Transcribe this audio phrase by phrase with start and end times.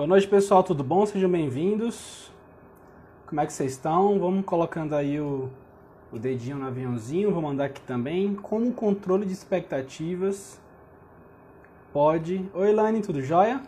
[0.00, 1.04] Boa noite, pessoal, tudo bom?
[1.04, 2.32] Sejam bem-vindos.
[3.26, 4.18] Como é que vocês estão?
[4.18, 5.50] Vamos colocando aí o,
[6.10, 8.34] o dedinho no aviãozinho, vou mandar aqui também.
[8.34, 10.58] Como o controle de expectativas
[11.92, 12.48] pode...
[12.54, 13.60] Oi, Elaine, tudo jóia?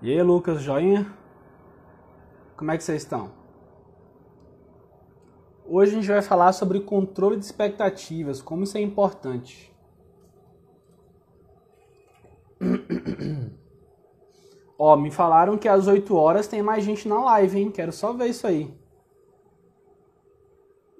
[0.00, 1.06] E aí, Lucas, joinha?
[2.56, 3.30] Como é que vocês estão?
[5.66, 9.74] Hoje a gente vai falar sobre controle de expectativas, como isso é importante.
[14.78, 17.70] Ó, me falaram que às 8 horas tem mais gente na live, hein?
[17.70, 18.72] Quero só ver isso aí.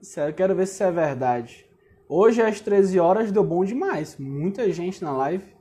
[0.03, 1.67] Sério, quero ver se isso é verdade.
[2.09, 4.17] Hoje às 13 horas deu bom demais.
[4.19, 5.57] Muita gente na live.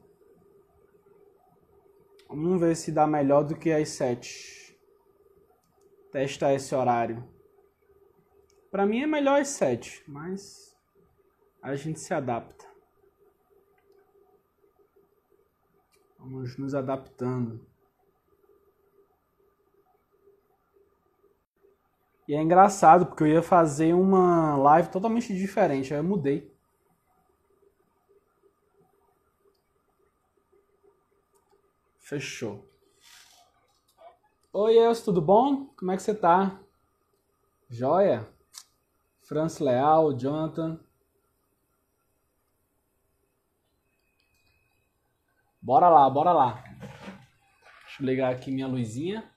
[2.27, 4.64] Vamos ver se dá melhor do que às 7.
[6.15, 7.27] Testar esse horário.
[8.71, 10.73] Para mim é melhor às 7, mas
[11.61, 12.65] a gente se adapta.
[16.17, 17.67] Vamos nos adaptando.
[22.29, 26.49] E é engraçado, porque eu ia fazer uma live totalmente diferente, aí eu mudei.
[31.99, 32.73] Fechou.
[34.57, 35.65] Oi, Elcio, tudo bom?
[35.75, 36.57] Como é que você tá?
[37.69, 38.25] Joia?
[39.21, 40.79] Franz Leal, Jonathan.
[45.61, 46.63] Bora lá, bora lá.
[47.83, 49.29] Deixa eu ligar aqui minha luzinha.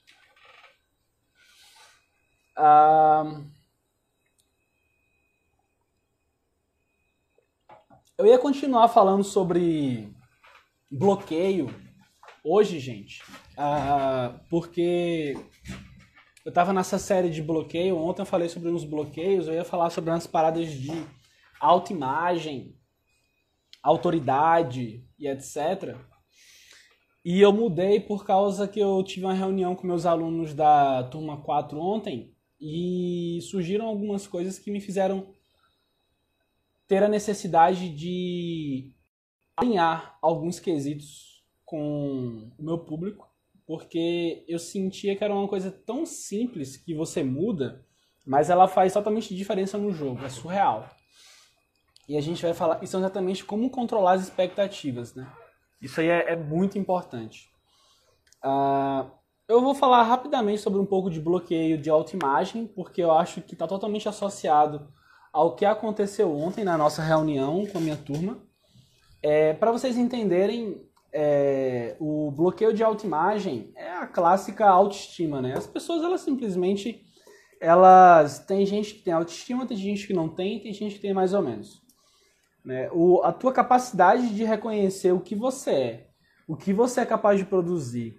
[2.56, 3.42] Ah,
[8.16, 10.14] eu ia continuar falando sobre
[10.88, 11.74] bloqueio
[12.44, 13.20] hoje, gente,
[13.58, 15.36] uh, porque
[16.44, 17.98] eu tava nessa série de bloqueio.
[17.98, 20.92] Ontem eu falei sobre uns bloqueios, eu ia falar sobre umas paradas de
[21.60, 22.74] autoimagem,
[23.82, 25.96] autoridade e etc.
[27.24, 31.42] E eu mudei por causa que eu tive uma reunião com meus alunos da turma
[31.42, 35.34] 4 ontem e surgiram algumas coisas que me fizeram
[36.86, 38.92] ter a necessidade de
[39.56, 43.27] alinhar alguns quesitos com o meu público,
[43.68, 47.84] porque eu sentia que era uma coisa tão simples que você muda,
[48.26, 50.88] mas ela faz totalmente diferença no jogo, é surreal.
[52.08, 55.30] E a gente vai falar isso é exatamente como controlar as expectativas, né?
[55.82, 57.50] Isso aí é, é muito importante.
[58.42, 59.10] Uh,
[59.46, 63.52] eu vou falar rapidamente sobre um pouco de bloqueio de autoimagem, porque eu acho que
[63.52, 64.88] está totalmente associado
[65.30, 68.38] ao que aconteceu ontem na nossa reunião com a minha turma.
[69.22, 75.54] É, Para vocês entenderem, é, o bloqueio de autoimagem é a clássica autoestima, né?
[75.56, 77.02] As pessoas, elas simplesmente,
[77.60, 81.14] elas tem gente que tem autoestima, tem gente que não tem, tem gente que tem
[81.14, 81.82] mais ou menos.
[82.64, 82.90] Né?
[82.92, 86.08] O, a tua capacidade de reconhecer o que você é,
[86.46, 88.18] o que você é capaz de produzir,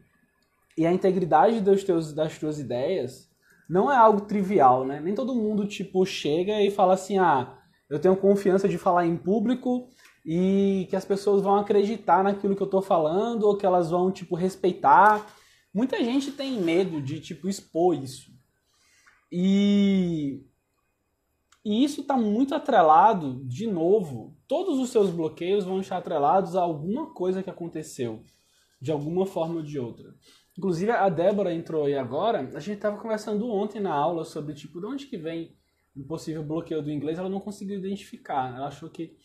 [0.78, 3.30] e a integridade dos teus, das tuas ideias
[3.70, 5.00] não é algo trivial, né?
[5.00, 7.58] Nem todo mundo, tipo, chega e fala assim, ah,
[7.90, 9.90] eu tenho confiança de falar em público
[10.26, 14.12] e que as pessoas vão acreditar naquilo que eu tô falando ou que elas vão,
[14.12, 15.26] tipo, respeitar.
[15.74, 18.32] Muita gente tem medo de, tipo, expor isso.
[19.32, 20.44] E,
[21.64, 26.62] e isso está muito atrelado, de novo, todos os seus bloqueios vão estar atrelados a
[26.62, 28.24] alguma coisa que aconteceu,
[28.82, 30.16] de alguma forma ou de outra.
[30.58, 32.40] Inclusive, a Débora entrou aí agora.
[32.54, 35.56] A gente estava conversando ontem na aula sobre, tipo, de onde que vem
[35.96, 37.18] um possível bloqueio do inglês.
[37.18, 38.54] Ela não conseguiu identificar.
[38.54, 39.16] Ela achou que...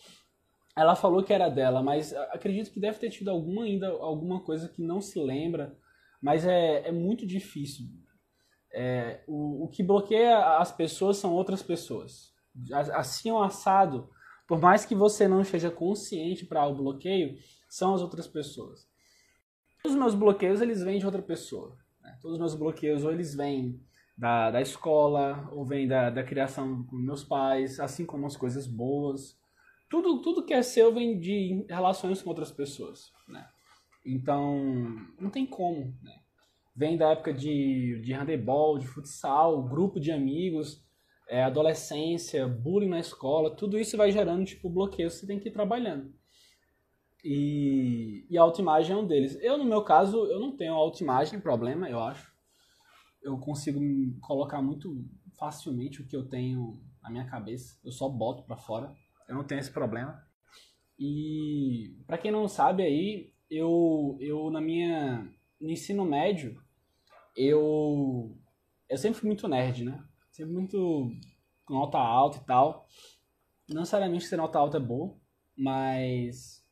[0.77, 4.69] Ela falou que era dela, mas acredito que deve ter tido alguma ainda, alguma coisa
[4.69, 5.77] que não se lembra.
[6.21, 7.87] Mas é, é muito difícil.
[8.73, 12.33] É, o, o que bloqueia as pessoas são outras pessoas.
[12.93, 14.11] Assim ou assado,
[14.49, 17.37] por mais que você não esteja consciente para o bloqueio,
[17.69, 18.89] são as outras pessoas.
[19.83, 21.77] Todos os meus bloqueios, eles vêm de outra pessoa.
[22.01, 22.17] Né?
[22.21, 23.81] Todos os meus bloqueios, ou eles vêm
[24.17, 28.67] da, da escola, ou vêm da, da criação com meus pais, assim como as coisas
[28.67, 29.39] boas.
[29.95, 33.49] Tudo, tudo que é seu vem de relações com outras pessoas, né?
[34.05, 34.61] Então,
[35.21, 36.19] não tem como, né?
[36.75, 40.85] Vem da época de, de handebol, de futsal, grupo de amigos,
[41.29, 45.49] é, adolescência, bullying na escola, tudo isso vai gerando, tipo, bloqueios que você tem que
[45.49, 46.13] ir trabalhando.
[47.23, 49.39] E, e a autoimagem é um deles.
[49.41, 52.35] Eu, no meu caso, eu não tenho autoimagem, problema, eu acho.
[53.23, 53.79] Eu consigo
[54.21, 55.09] colocar muito
[55.39, 57.79] facilmente o que eu tenho na minha cabeça.
[57.85, 58.93] Eu só boto para fora.
[59.29, 60.23] Eu não tenho esse problema.
[60.99, 65.29] E para quem não sabe aí, eu eu na minha
[65.61, 66.63] no ensino médio,
[67.37, 68.37] eu
[68.89, 70.05] eu sempre fui muito nerd, né?
[70.31, 71.11] Sempre muito
[71.69, 72.87] nota alta e tal.
[73.69, 75.19] Não necessariamente ser nota alta é bom,
[75.57, 76.65] mas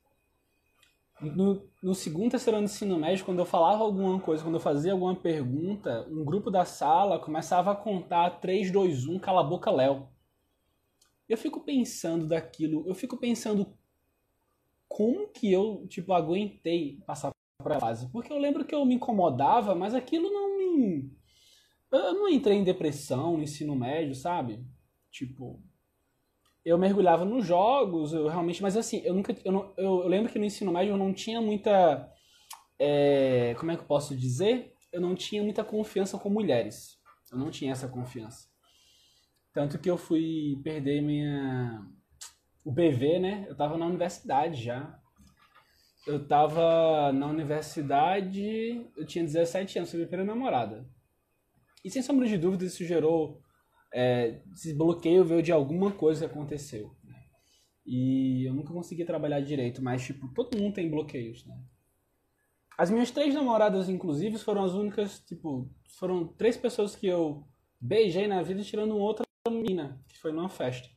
[1.20, 4.60] no, no segundo, terceiro ano de ensino médio, quando eu falava alguma coisa, quando eu
[4.60, 9.44] fazia alguma pergunta, um grupo da sala começava a contar 3, 2, 1, cala a
[9.44, 10.08] boca, Léo.
[11.32, 13.74] Eu fico pensando daquilo, eu fico pensando
[14.86, 18.06] como que eu, tipo, aguentei passar por a fase.
[18.10, 21.10] Porque eu lembro que eu me incomodava, mas aquilo não me...
[21.90, 24.62] Eu não entrei em depressão no ensino médio, sabe?
[25.10, 25.58] Tipo,
[26.62, 30.30] eu mergulhava nos jogos, eu realmente, mas assim, eu nunca, eu, não, eu, eu lembro
[30.30, 32.12] que no ensino médio eu não tinha muita,
[32.78, 34.74] é, como é que eu posso dizer?
[34.92, 36.98] Eu não tinha muita confiança com mulheres.
[37.30, 38.51] Eu não tinha essa confiança.
[39.52, 41.86] Tanto que eu fui perder minha,
[42.64, 43.46] o BV, né?
[43.48, 44.98] Eu tava na universidade já.
[46.06, 50.88] Eu tava na universidade, eu tinha 17 anos, foi minha primeira namorada.
[51.84, 53.40] E sem sombra de dúvida isso gerou
[53.92, 56.96] é, esse bloqueio veio de alguma coisa que aconteceu.
[57.04, 57.14] Né?
[57.84, 61.56] E eu nunca consegui trabalhar direito, mas, tipo, todo mundo tem bloqueios, né?
[62.78, 67.46] As minhas três namoradas, inclusive, foram as únicas, tipo, foram três pessoas que eu
[67.78, 70.88] beijei na vida, tirando outra menina, que foi numa festa.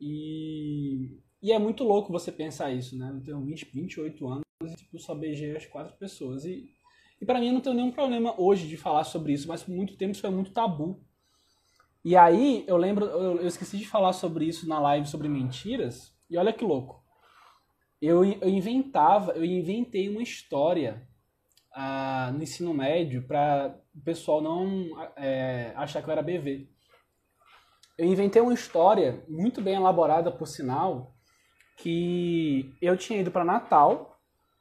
[0.00, 3.10] E, e é muito louco você pensar isso, né?
[3.14, 6.44] Eu tenho 20, 28 anos e, tipo, só beijei as quatro pessoas.
[6.44, 6.70] E,
[7.20, 9.74] e para mim, eu não tenho nenhum problema hoje de falar sobre isso, mas por
[9.74, 11.00] muito tempo isso foi muito tabu.
[12.04, 16.14] E aí, eu lembro, eu, eu esqueci de falar sobre isso na live sobre mentiras,
[16.30, 17.04] e olha que louco.
[18.00, 21.08] Eu, eu inventava, eu inventei uma história
[21.72, 26.75] ah, no ensino médio para o pessoal não é, achar que eu era BV.
[27.98, 31.14] Eu inventei uma história muito bem elaborada, por sinal,
[31.78, 34.18] que eu tinha ido para Natal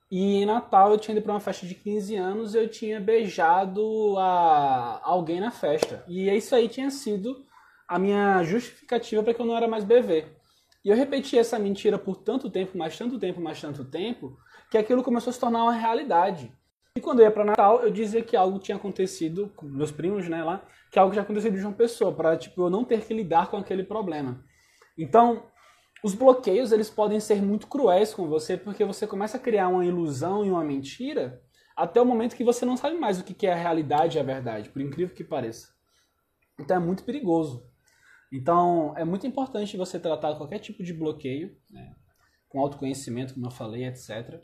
[0.09, 2.99] e em Natal eu tinha ido para uma festa de 15 anos e eu tinha
[2.99, 6.03] beijado a alguém na festa.
[6.07, 7.45] E isso aí tinha sido
[7.87, 10.25] a minha justificativa para que eu não era mais BV.
[10.83, 14.37] E eu repeti essa mentira por tanto tempo, mais tanto tempo, mais tanto tempo,
[14.69, 16.51] que aquilo começou a se tornar uma realidade.
[16.95, 20.29] E quando eu ia para Natal, eu dizia que algo tinha acontecido com meus primos,
[20.29, 20.63] né, lá,
[20.95, 23.57] que algo tinha acontecido de uma pessoa, para tipo eu não ter que lidar com
[23.57, 24.42] aquele problema.
[24.97, 25.44] Então,
[26.01, 29.86] os bloqueios, eles podem ser muito cruéis com você, porque você começa a criar uma
[29.86, 31.44] ilusão e uma mentira
[31.75, 34.24] até o momento que você não sabe mais o que é a realidade e a
[34.24, 35.68] verdade, por incrível que pareça.
[36.57, 37.69] Então é muito perigoso.
[38.31, 41.94] Então é muito importante você tratar qualquer tipo de bloqueio, né,
[42.47, 44.42] com autoconhecimento, como eu falei, etc.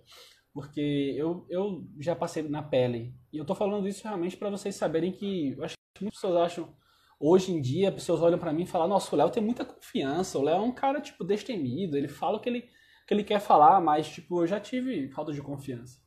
[0.53, 3.15] Porque eu, eu já passei na pele.
[3.31, 6.73] E eu tô falando isso realmente para vocês saberem que que muitas pessoas acham
[7.21, 10.39] hoje em dia, pessoas olham para mim e falam: Nossa, o Léo tem muita confiança.
[10.39, 11.95] O Léo é um cara, tipo, destemido.
[11.95, 12.61] Ele fala o que ele,
[13.07, 16.01] que ele quer falar, mas, tipo, eu já tive falta de confiança.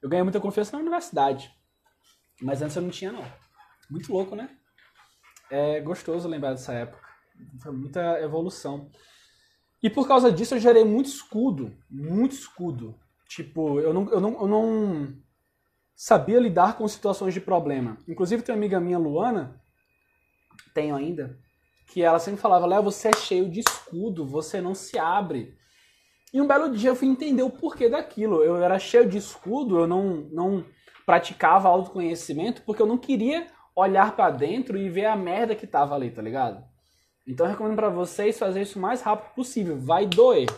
[0.00, 1.54] Eu ganhei muita confiança na universidade.
[2.40, 3.24] Mas antes eu não tinha, não.
[3.90, 4.50] Muito louco, né?
[5.50, 7.06] É gostoso lembrar dessa época.
[7.62, 8.90] Foi muita evolução.
[9.82, 11.76] E por causa disso eu gerei muito escudo.
[11.90, 12.98] Muito escudo.
[13.28, 15.22] Tipo, eu não, eu não, eu não
[15.94, 17.98] sabia lidar com situações de problema.
[18.08, 19.60] Inclusive tem uma amiga minha, Luana,
[20.74, 21.38] tenho ainda,
[21.88, 25.56] que ela sempre falava, Léo, você é cheio de escudo, você não se abre.
[26.32, 28.42] E um belo dia eu fui entender o porquê daquilo.
[28.42, 30.64] Eu era cheio de escudo, eu não, não
[31.04, 33.46] praticava autoconhecimento porque eu não queria
[33.76, 36.64] olhar para dentro e ver a merda que tava ali, tá ligado?
[37.26, 39.78] Então eu recomendo para vocês fazer isso o mais rápido possível.
[39.78, 40.48] Vai doer,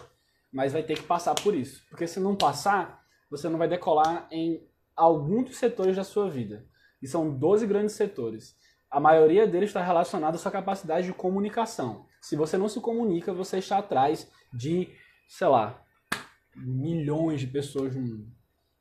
[0.53, 1.85] mas vai ter que passar por isso.
[1.91, 4.63] Porque se não passar, você não vai decolar em
[4.97, 6.67] algum dos setores da sua vida.
[7.03, 8.57] E são 12 grandes setores
[8.95, 12.07] a maioria deles está relacionada à sua capacidade de comunicação.
[12.21, 14.89] Se você não se comunica, você está atrás de,
[15.27, 15.85] sei lá,
[16.55, 18.33] milhões de pessoas no mundo.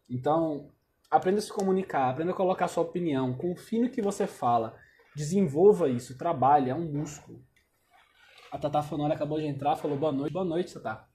[0.07, 0.69] Então,
[1.09, 4.77] aprenda a se comunicar, aprenda a colocar a sua opinião, confie no que você fala,
[5.15, 7.43] desenvolva isso, trabalhe, é um músculo.
[8.51, 10.31] A Tata Fonora acabou de entrar, falou boa noite.
[10.31, 11.12] Boa noite, Tata.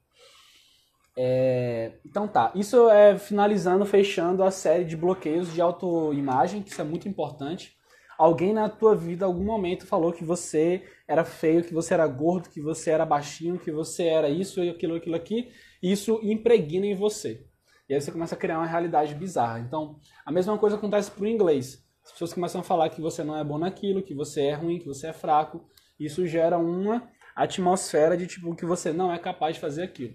[1.21, 6.81] É, então tá, isso é finalizando, fechando a série de bloqueios de autoimagem, que isso
[6.81, 7.77] é muito importante
[8.19, 12.51] alguém na tua vida, algum momento, falou que você era feio, que você era gordo,
[12.51, 16.85] que você era baixinho, que você era isso e aquilo, aquilo aqui, e isso impregna
[16.85, 17.47] em você.
[17.89, 19.61] E aí você começa a criar uma realidade bizarra.
[19.61, 21.87] Então, a mesma coisa acontece pro inglês.
[22.05, 24.79] As pessoas começam a falar que você não é bom naquilo, que você é ruim,
[24.79, 25.67] que você é fraco.
[25.99, 30.15] Isso gera uma atmosfera de tipo que você não é capaz de fazer aquilo.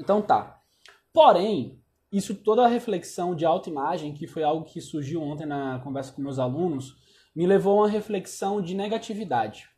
[0.00, 0.60] Então tá.
[1.12, 1.80] Porém,
[2.10, 6.22] isso toda a reflexão de autoimagem, que foi algo que surgiu ontem na conversa com
[6.22, 6.96] meus alunos,
[7.36, 9.68] me levou a uma reflexão de negatividade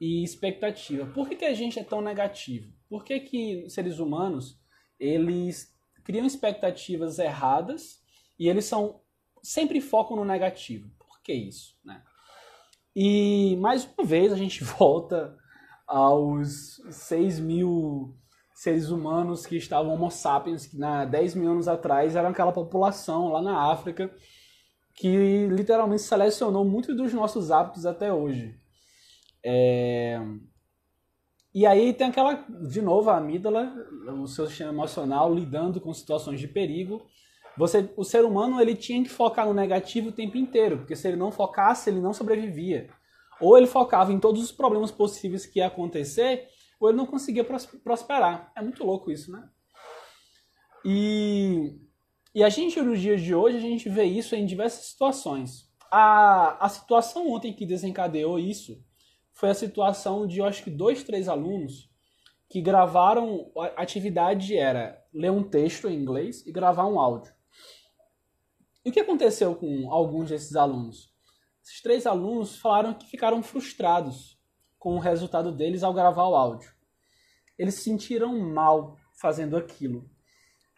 [0.00, 1.06] e expectativa.
[1.06, 2.72] Por que, que a gente é tão negativo?
[2.88, 4.60] Por que, que seres humanos
[4.98, 8.00] eles criam expectativas erradas
[8.38, 9.00] e eles são
[9.42, 10.90] sempre focam no negativo?
[11.22, 12.02] que isso, né?
[12.94, 15.36] E mais uma vez a gente volta
[15.86, 18.16] aos 6 mil
[18.60, 23.28] seres humanos que estavam homo sapiens, que na 10 mil anos atrás eram aquela população
[23.28, 24.14] lá na África
[24.92, 28.54] que literalmente selecionou muitos dos nossos hábitos até hoje.
[29.42, 30.20] É...
[31.54, 32.34] E aí tem aquela,
[32.68, 33.72] de novo, a amígdala,
[34.20, 37.00] o seu sistema emocional lidando com situações de perigo.
[37.56, 41.08] Você, o ser humano ele tinha que focar no negativo o tempo inteiro, porque se
[41.08, 42.90] ele não focasse, ele não sobrevivia.
[43.40, 46.46] Ou ele focava em todos os problemas possíveis que ia acontecer,
[46.80, 48.50] ou ele não conseguia prosperar.
[48.56, 49.46] É muito louco isso, né?
[50.82, 51.78] E,
[52.34, 55.70] e a gente, nos dias de hoje, a gente vê isso em diversas situações.
[55.92, 58.82] A, a situação ontem que desencadeou isso
[59.32, 61.90] foi a situação de, eu acho que, dois, três alunos
[62.48, 63.52] que gravaram.
[63.76, 67.32] A atividade era ler um texto em inglês e gravar um áudio.
[68.82, 71.12] E o que aconteceu com alguns desses alunos?
[71.62, 74.39] Esses três alunos falaram que ficaram frustrados
[74.80, 76.72] com o resultado deles ao gravar o áudio.
[77.56, 80.10] Eles se sentiram mal fazendo aquilo.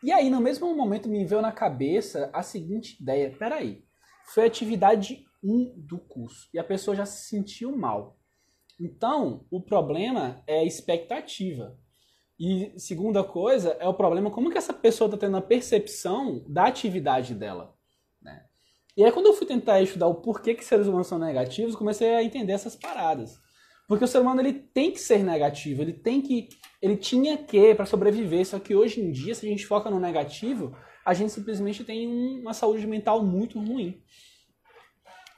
[0.02, 3.84] E aí, no mesmo momento, me veio na cabeça a seguinte ideia: peraí,
[4.26, 8.18] foi atividade 1 do curso e a pessoa já se sentiu mal.
[8.78, 11.78] Então, o problema é a expectativa.
[12.38, 16.64] E segunda coisa é o problema como que essa pessoa está tendo a percepção da
[16.64, 17.76] atividade dela.
[18.20, 18.44] Né?
[18.96, 22.12] E aí quando eu fui tentar estudar o porquê que seres humanos são negativos, comecei
[22.16, 23.41] a entender essas paradas.
[23.92, 26.48] Porque o ser humano ele tem que ser negativo, ele tem que,
[26.80, 28.46] ele tinha que para sobreviver.
[28.46, 32.08] Só que hoje em dia, se a gente foca no negativo, a gente simplesmente tem
[32.40, 34.02] uma saúde mental muito ruim.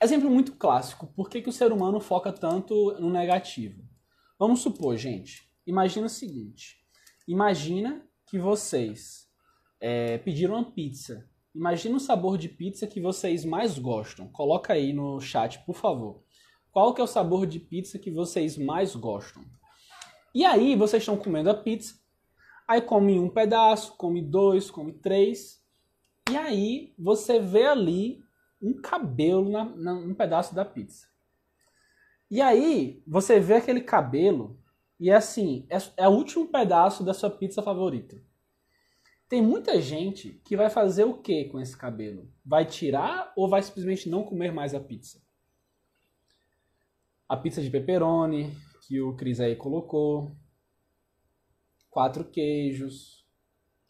[0.01, 1.09] Exemplo muito clássico.
[1.17, 3.83] Por que, que o ser humano foca tanto no negativo?
[4.39, 5.51] Vamos supor, gente.
[5.67, 6.77] Imagina o seguinte.
[7.27, 9.27] Imagina que vocês
[9.81, 11.29] é, pediram uma pizza.
[11.53, 14.29] Imagina o sabor de pizza que vocês mais gostam.
[14.29, 16.24] Coloca aí no chat, por favor.
[16.75, 19.45] Qual que é o sabor de pizza que vocês mais gostam?
[20.35, 21.95] E aí, vocês estão comendo a pizza.
[22.67, 25.65] Aí come um pedaço, come dois, come três.
[26.29, 28.25] E aí, você vê ali
[28.61, 31.07] um cabelo na, na, num pedaço da pizza.
[32.29, 34.59] E aí, você vê aquele cabelo
[34.99, 38.21] e é assim, é, é o último pedaço da sua pizza favorita.
[39.29, 42.29] Tem muita gente que vai fazer o que com esse cabelo?
[42.45, 45.24] Vai tirar ou vai simplesmente não comer mais a pizza?
[47.35, 48.53] A pizza de pepperoni,
[48.87, 50.31] que o Cris aí colocou.
[51.91, 53.27] Quatro queijos.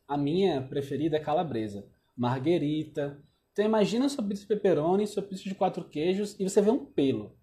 [0.09, 1.87] A minha preferida é calabresa.
[2.17, 3.23] Marguerita.
[3.53, 6.87] Então imagina sua pizza de pepperoni, sua pizza de quatro queijos e você vê um
[6.87, 7.37] pelo.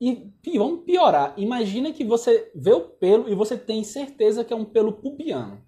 [0.00, 1.34] E vamos piorar.
[1.36, 5.66] Imagina que você vê o pelo e você tem certeza que é um pelo pubiano.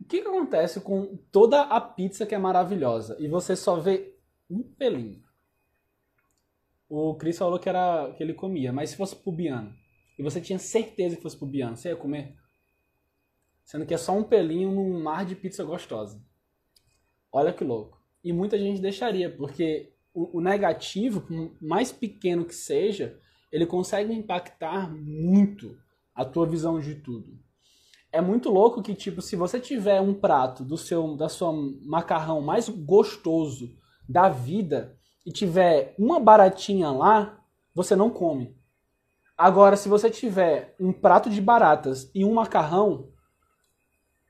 [0.00, 4.16] O que, que acontece com toda a pizza que é maravilhosa e você só vê
[4.48, 5.21] um pelinho?
[6.94, 9.74] O Chris falou que era que ele comia, mas se fosse pubiano
[10.18, 12.36] e você tinha certeza que fosse pubiano, você ia comer?
[13.64, 16.22] Sendo que é só um pelinho num mar de pizza gostosa.
[17.32, 17.98] Olha que louco.
[18.22, 21.26] E muita gente deixaria, porque o, o negativo,
[21.58, 23.18] mais pequeno que seja,
[23.50, 25.74] ele consegue impactar muito
[26.14, 27.38] a tua visão de tudo.
[28.12, 31.54] É muito louco que, tipo, se você tiver um prato do seu da sua
[31.86, 33.74] macarrão mais gostoso
[34.06, 37.38] da vida e tiver uma baratinha lá,
[37.74, 38.56] você não come.
[39.36, 43.08] Agora, se você tiver um prato de baratas e um macarrão,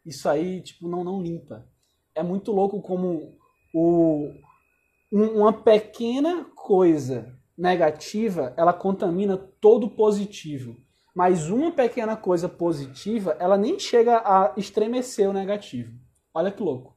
[0.05, 1.67] isso aí, tipo, não, não limpa.
[2.15, 3.37] É muito louco como
[3.75, 4.33] o,
[5.11, 10.77] uma pequena coisa negativa, ela contamina todo positivo.
[11.15, 15.93] Mas uma pequena coisa positiva, ela nem chega a estremecer o negativo.
[16.33, 16.92] Olha que louco.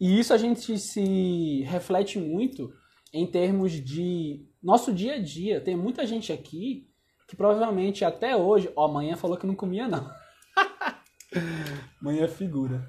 [0.00, 2.72] E isso a gente se reflete muito
[3.12, 5.60] em termos de nosso dia a dia.
[5.60, 6.88] Tem muita gente aqui
[7.26, 8.72] que provavelmente até hoje.
[8.76, 10.10] Ó, amanhã falou que não comia, não.
[12.00, 12.88] Manhã figura.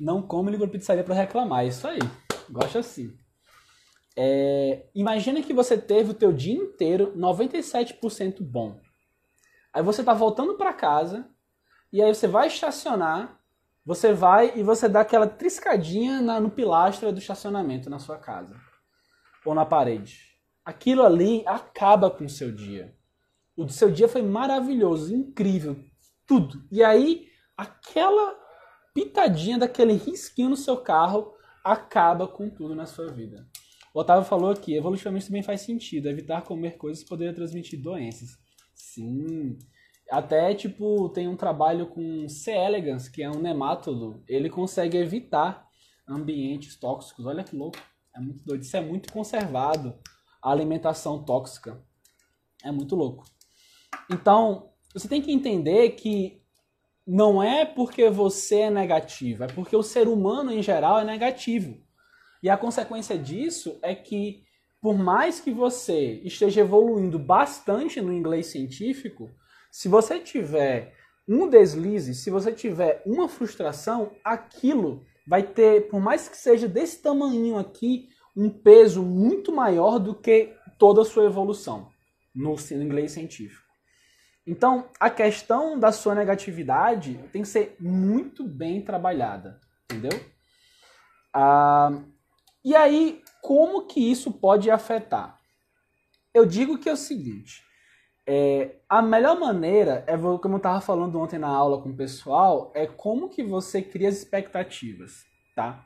[0.00, 1.64] Não come ligou pizzaria para reclamar.
[1.64, 1.98] É isso aí.
[2.50, 3.16] Gosto assim.
[4.16, 8.80] É, imagina que você teve o teu dia inteiro 97% bom.
[9.72, 11.28] Aí você tá voltando para casa
[11.92, 13.40] e aí você vai estacionar,
[13.84, 18.56] você vai e você dá aquela triscadinha na, no pilastra do estacionamento na sua casa
[19.44, 20.20] ou na parede.
[20.64, 22.96] Aquilo ali acaba com o seu dia.
[23.56, 25.76] O seu dia foi maravilhoso, incrível,
[26.26, 26.64] tudo.
[26.70, 28.36] E aí aquela
[28.94, 31.32] pitadinha daquele risquinho no seu carro
[31.64, 33.46] acaba com tudo na sua vida.
[33.94, 36.08] O Otávio falou aqui, evolutivamente também faz sentido.
[36.08, 38.38] Evitar comer coisas poderia transmitir doenças.
[38.74, 39.58] Sim.
[40.12, 42.50] Até, tipo, tem um trabalho com C.
[42.52, 44.22] elegans, que é um nemátodo.
[44.28, 45.66] Ele consegue evitar
[46.06, 47.24] ambientes tóxicos.
[47.24, 47.78] Olha que louco.
[48.14, 48.60] É muito doido.
[48.60, 49.98] Isso é muito conservado.
[50.42, 51.82] A alimentação tóxica.
[52.62, 53.24] É muito louco.
[54.10, 56.42] Então, você tem que entender que
[57.06, 61.80] não é porque você é negativo, é porque o ser humano em geral é negativo.
[62.42, 64.44] E a consequência disso é que,
[64.78, 69.30] por mais que você esteja evoluindo bastante no inglês científico,
[69.72, 70.94] se você tiver
[71.26, 77.00] um deslize, se você tiver uma frustração, aquilo vai ter, por mais que seja desse
[77.00, 81.90] tamanho aqui, um peso muito maior do que toda a sua evolução
[82.34, 83.62] no inglês científico.
[84.46, 90.20] Então, a questão da sua negatividade tem que ser muito bem trabalhada, entendeu?
[91.32, 91.98] Ah,
[92.62, 95.40] e aí, como que isso pode afetar?
[96.34, 97.64] Eu digo que é o seguinte:
[98.26, 102.70] é, a melhor maneira, é como eu estava falando ontem na aula com o pessoal,
[102.74, 105.24] é como que você cria as expectativas,
[105.54, 105.84] tá?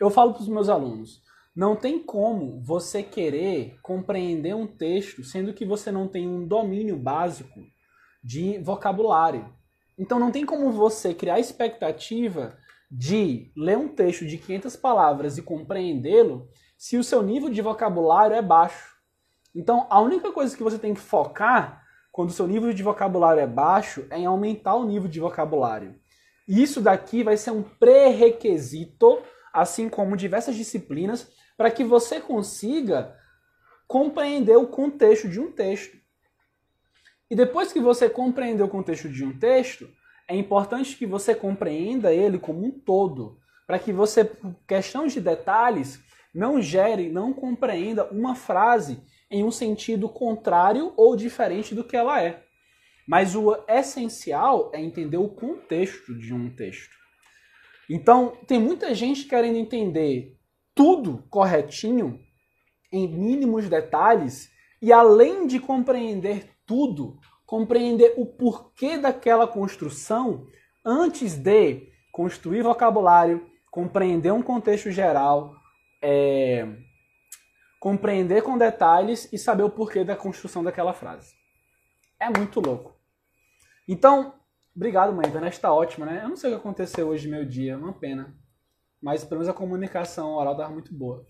[0.00, 1.22] Eu falo para os meus alunos,
[1.54, 6.96] não tem como você querer compreender um texto sendo que você não tem um domínio
[6.96, 7.60] básico
[8.22, 9.52] de vocabulário.
[9.98, 12.56] Então não tem como você criar expectativa
[12.90, 18.36] de ler um texto de 500 palavras e compreendê-lo se o seu nível de vocabulário
[18.36, 18.96] é baixo.
[19.54, 23.40] Então a única coisa que você tem que focar quando o seu nível de vocabulário
[23.40, 25.94] é baixo é em aumentar o nível de vocabulário.
[26.48, 33.14] E isso daqui vai ser um pré-requisito, assim como diversas disciplinas, para que você consiga
[33.86, 35.96] compreender o contexto de um texto.
[37.30, 39.88] E depois que você compreender o contexto de um texto,
[40.26, 45.20] é importante que você compreenda ele como um todo, para que você, por questão de
[45.20, 46.00] detalhes,
[46.38, 52.22] não gere, não compreenda uma frase em um sentido contrário ou diferente do que ela
[52.22, 52.44] é.
[53.08, 56.96] Mas o essencial é entender o contexto de um texto.
[57.90, 60.36] Então, tem muita gente querendo entender
[60.74, 62.20] tudo corretinho,
[62.92, 64.48] em mínimos detalhes,
[64.80, 70.46] e além de compreender tudo, compreender o porquê daquela construção
[70.84, 75.57] antes de construir vocabulário, compreender um contexto geral,
[76.02, 76.66] é,
[77.80, 81.34] compreender com detalhes e saber o porquê da construção daquela frase.
[82.20, 82.96] É muito louco.
[83.86, 84.34] Então,
[84.74, 85.26] obrigado, mãe.
[85.26, 86.20] A internet está ótima, né?
[86.22, 88.34] Eu não sei o que aconteceu hoje meu dia, uma pena.
[89.00, 91.24] Mas pelo menos a comunicação oral estava muito boa.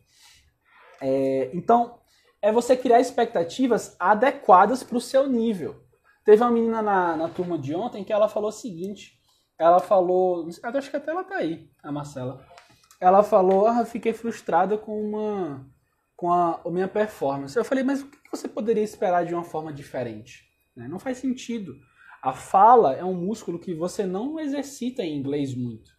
[1.01, 2.01] É, então,
[2.41, 5.85] é você criar expectativas adequadas para o seu nível.
[6.25, 9.19] Teve uma menina na, na turma de ontem que ela falou o seguinte:
[9.59, 12.47] ela falou, acho que até ela tá aí, a Marcela.
[13.01, 15.67] Ela falou: ah, fiquei frustrada com uma
[16.19, 17.57] com a, a minha performance.
[17.57, 20.49] Eu falei, mas o que você poderia esperar de uma forma diferente?
[20.75, 20.89] Né?
[20.89, 21.77] Não faz sentido.
[22.21, 25.93] A fala é um músculo que você não exercita em inglês muito.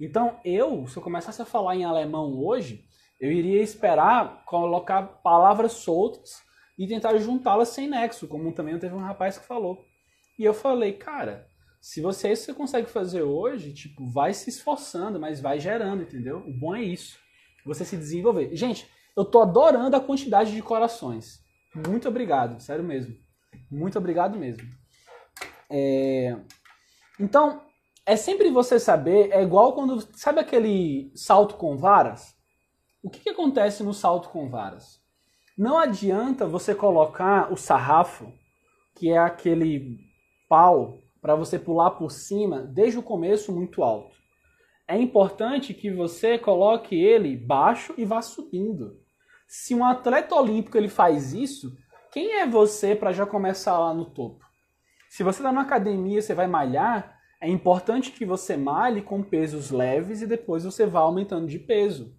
[0.00, 2.84] Então, eu, se eu começasse a falar em alemão hoje,
[3.20, 6.40] eu iria esperar colocar palavras soltas
[6.78, 9.84] e tentar juntá-las sem nexo, como também teve um rapaz que falou.
[10.38, 11.48] E eu falei, cara,
[11.84, 16.38] se você isso você consegue fazer hoje, tipo, vai se esforçando, mas vai gerando, entendeu?
[16.38, 17.18] O bom é isso.
[17.66, 18.56] Você se desenvolver.
[18.56, 21.44] Gente, eu tô adorando a quantidade de corações.
[21.86, 23.14] Muito obrigado, sério mesmo.
[23.70, 24.66] Muito obrigado mesmo.
[25.68, 26.34] É...
[27.20, 27.60] Então,
[28.06, 30.00] é sempre você saber, é igual quando.
[30.16, 32.34] Sabe aquele salto com varas?
[33.02, 35.02] O que, que acontece no salto com varas?
[35.56, 38.32] Não adianta você colocar o sarrafo,
[38.94, 39.98] que é aquele
[40.48, 44.14] pau, para você pular por cima desde o começo muito alto.
[44.86, 49.00] É importante que você coloque ele baixo e vá subindo.
[49.48, 51.74] Se um atleta olímpico ele faz isso,
[52.12, 54.44] quem é você para já começar lá no topo?
[55.08, 59.70] Se você está na academia, você vai malhar, é importante que você malhe com pesos
[59.70, 62.14] leves e depois você vá aumentando de peso.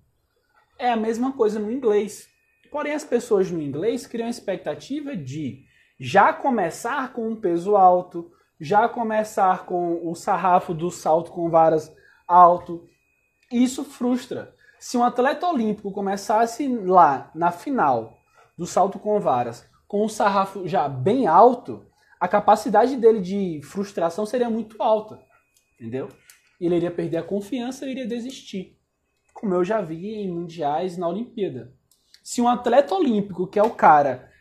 [0.79, 2.27] É a mesma coisa no inglês.
[2.71, 5.63] Porém, as pessoas no inglês criam a expectativa de
[5.99, 11.93] já começar com um peso alto, já começar com o sarrafo do salto com varas
[12.27, 12.87] alto.
[13.51, 14.53] Isso frustra.
[14.79, 18.19] Se um atleta olímpico começasse lá na final
[18.57, 21.85] do salto com varas com o sarrafo já bem alto,
[22.19, 25.21] a capacidade dele de frustração seria muito alta,
[25.75, 26.09] entendeu?
[26.59, 28.75] Ele iria perder a confiança e iria desistir
[29.35, 31.71] como eu já vi em mundiais na Olimpíada.
[32.23, 34.31] Se um atleta olímpico, que é o cara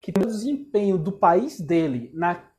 [0.00, 2.10] que tem o desempenho do país dele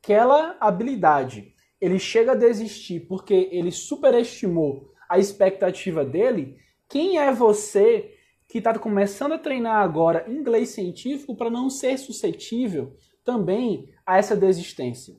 [0.07, 8.13] naquela habilidade, ele chega a desistir porque ele superestimou a expectativa dele, quem é você
[8.47, 14.33] que está começando a treinar agora inglês científico para não ser suscetível também a essa
[14.33, 15.13] desistência?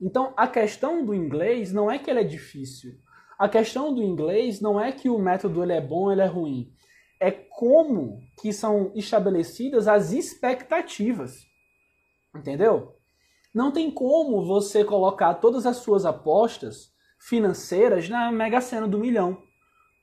[0.00, 2.94] Então, a questão do inglês não é que ele é difícil.
[3.38, 6.72] A questão do inglês não é que o método ele é bom ele é ruim.
[7.20, 11.46] é como que são estabelecidas as expectativas.
[12.34, 12.95] Entendeu?
[13.56, 19.42] Não tem como você colocar todas as suas apostas financeiras na Mega Sena do milhão.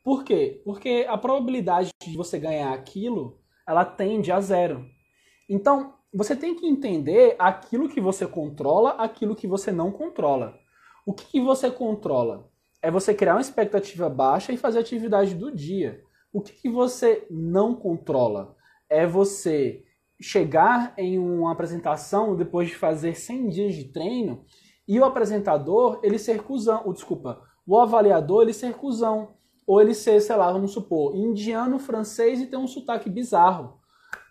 [0.04, 0.60] Por quê?
[0.66, 4.84] Porque a probabilidade de você ganhar aquilo, ela tende a zero.
[5.48, 10.58] Então, você tem que entender aquilo que você controla, aquilo que você não controla.
[11.06, 12.50] O que, que você controla?
[12.82, 16.02] É você criar uma expectativa baixa e fazer a atividade do dia.
[16.34, 18.56] O que, que você não controla?
[18.90, 19.84] É você
[20.24, 24.46] chegar em uma apresentação depois de fazer 100 dias de treino
[24.88, 29.36] e o apresentador ele ser cuzão, ou desculpa, o avaliador ele ser cuzão,
[29.68, 33.80] ou ele ser, sei lá, vamos supor, indiano, francês e ter um sotaque bizarro.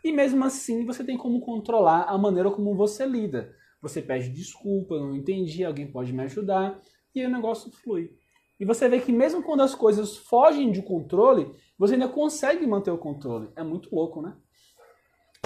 [0.02, 3.54] E mesmo assim você tem como controlar a maneira como você lida.
[3.82, 6.80] Você pede desculpa, não entendi, alguém pode me ajudar,
[7.14, 8.10] e o negócio flui.
[8.58, 12.90] E você vê que mesmo quando as coisas fogem de controle, você ainda consegue manter
[12.90, 13.50] o controle.
[13.56, 14.34] É muito louco, né?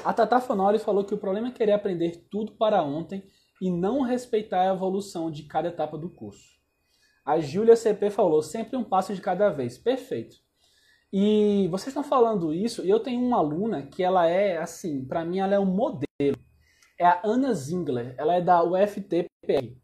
[0.04, 3.24] A Tata Fanoli falou que o problema é querer aprender tudo para ontem
[3.61, 6.56] e não respeitar a evolução de cada etapa do curso.
[7.24, 9.76] A Júlia CP falou, sempre um passo de cada vez.
[9.76, 10.37] Perfeito.
[11.12, 15.24] E vocês estão falando isso, e eu tenho uma aluna que ela é, assim, para
[15.24, 16.37] mim ela é um modelo.
[16.98, 19.76] É a Ana Zingler, ela é da UFTPR.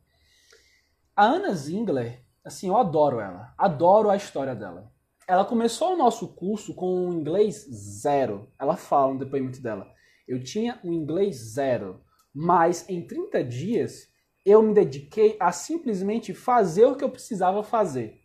[1.17, 4.93] A Ana Zingler, assim, eu adoro ela, adoro a história dela.
[5.27, 7.67] Ela começou o nosso curso com inglês
[8.01, 8.51] zero.
[8.59, 9.87] Ela fala no depoimento dela.
[10.27, 12.01] Eu tinha um inglês zero,
[12.35, 14.09] mas em 30 dias
[14.45, 18.21] eu me dediquei a simplesmente fazer o que eu precisava fazer.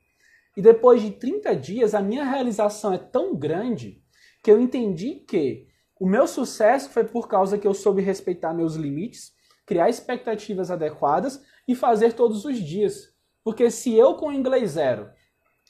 [0.55, 4.01] E depois de 30 dias, a minha realização é tão grande
[4.43, 5.67] que eu entendi que
[5.99, 9.33] o meu sucesso foi por causa que eu soube respeitar meus limites,
[9.65, 13.13] criar expectativas adequadas e fazer todos os dias.
[13.43, 15.09] Porque se eu com inglês zero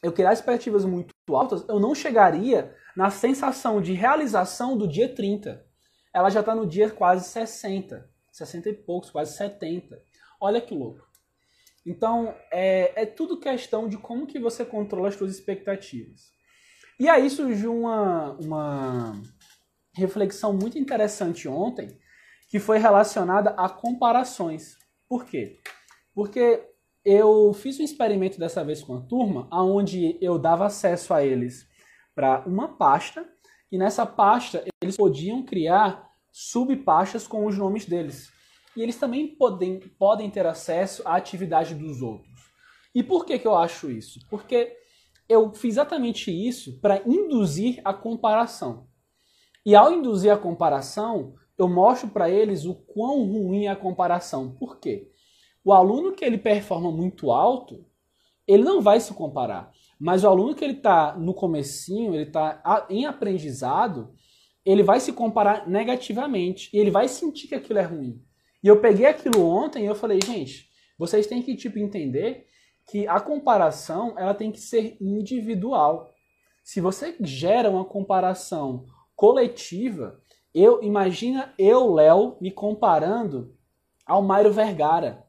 [0.03, 5.66] eu criar expectativas muito altas, eu não chegaria na sensação de realização do dia 30
[6.17, 10.01] ela já está no dia quase 60, 60 e poucos, quase 70.
[10.41, 11.07] Olha que louco.
[11.85, 16.31] Então, é, é tudo questão de como que você controla as suas expectativas.
[16.99, 19.21] E aí surgiu uma, uma
[19.93, 21.95] reflexão muito interessante ontem,
[22.49, 24.75] que foi relacionada a comparações.
[25.07, 25.59] Por quê?
[26.15, 26.67] Porque
[27.05, 31.67] eu fiz um experimento dessa vez com a turma, onde eu dava acesso a eles
[32.15, 33.23] para uma pasta,
[33.71, 36.06] e nessa pasta eles podiam criar
[36.39, 38.31] subpastas com os nomes deles.
[38.75, 42.51] E eles também podem, podem ter acesso à atividade dos outros.
[42.93, 44.19] E por que, que eu acho isso?
[44.29, 44.77] Porque
[45.27, 48.85] eu fiz exatamente isso para induzir a comparação.
[49.65, 54.51] E ao induzir a comparação, eu mostro para eles o quão ruim é a comparação.
[54.51, 55.11] Por quê?
[55.65, 57.83] O aluno que ele performa muito alto,
[58.47, 59.71] ele não vai se comparar.
[59.99, 64.13] Mas o aluno que ele está no comecinho, ele está em aprendizado,
[64.67, 68.21] ele vai se comparar negativamente e ele vai sentir que aquilo é ruim.
[68.61, 72.47] E eu peguei aquilo ontem e eu falei, gente, vocês têm que tipo entender
[72.89, 76.11] que a comparação ela tem que ser individual.
[76.63, 80.21] Se você gera uma comparação coletiva,
[80.53, 83.55] eu imagina eu, Léo, me comparando
[84.05, 85.25] ao Mário Vergara.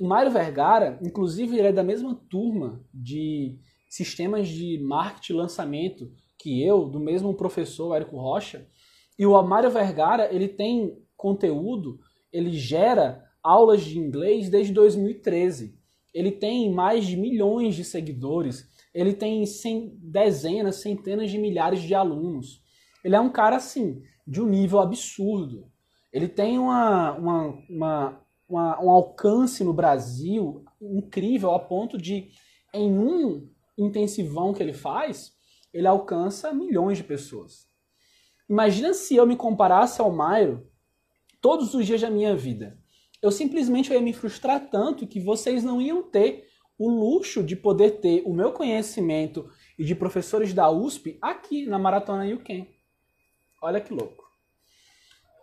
[0.00, 6.10] O Mário Vergara, inclusive, ele é da mesma turma de sistemas de marketing lançamento
[6.42, 8.66] que eu, do mesmo professor Érico Rocha,
[9.16, 12.00] e o Mário Vergara, ele tem conteúdo,
[12.32, 15.78] ele gera aulas de inglês desde 2013.
[16.12, 21.94] Ele tem mais de milhões de seguidores, ele tem cem, dezenas, centenas de milhares de
[21.94, 22.60] alunos.
[23.04, 25.70] Ele é um cara, assim, de um nível absurdo.
[26.12, 32.30] Ele tem uma, uma, uma, uma um alcance no Brasil incrível, a ponto de,
[32.74, 35.32] em um intensivão que ele faz,
[35.72, 37.66] ele alcança milhões de pessoas.
[38.48, 40.68] Imagina se eu me comparasse ao Mairo
[41.40, 42.78] todos os dias da minha vida.
[43.22, 48.00] Eu simplesmente ia me frustrar tanto que vocês não iam ter o luxo de poder
[48.00, 52.66] ter o meu conhecimento e de professores da USP aqui na Maratona UCAM.
[53.62, 54.22] Olha que louco.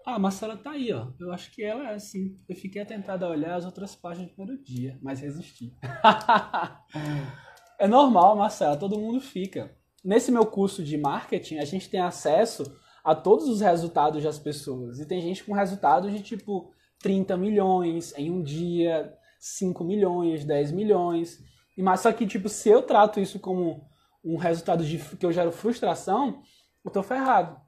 [0.05, 1.07] Ah, a Marcela tá aí, ó.
[1.19, 2.35] Eu acho que ela é assim.
[2.49, 5.73] Eu fiquei tentado a olhar as outras páginas do primeiro dia, mas resisti.
[7.79, 9.78] é normal, Marcela, todo mundo fica.
[10.03, 12.63] Nesse meu curso de marketing, a gente tem acesso
[13.03, 14.99] a todos os resultados das pessoas.
[14.99, 20.71] E tem gente com resultados de tipo 30 milhões em um dia, 5 milhões, 10
[20.71, 21.39] milhões.
[21.77, 23.87] E mas só que tipo, se eu trato isso como
[24.23, 26.41] um resultado de que eu gero frustração,
[26.83, 27.59] eu tô ferrado.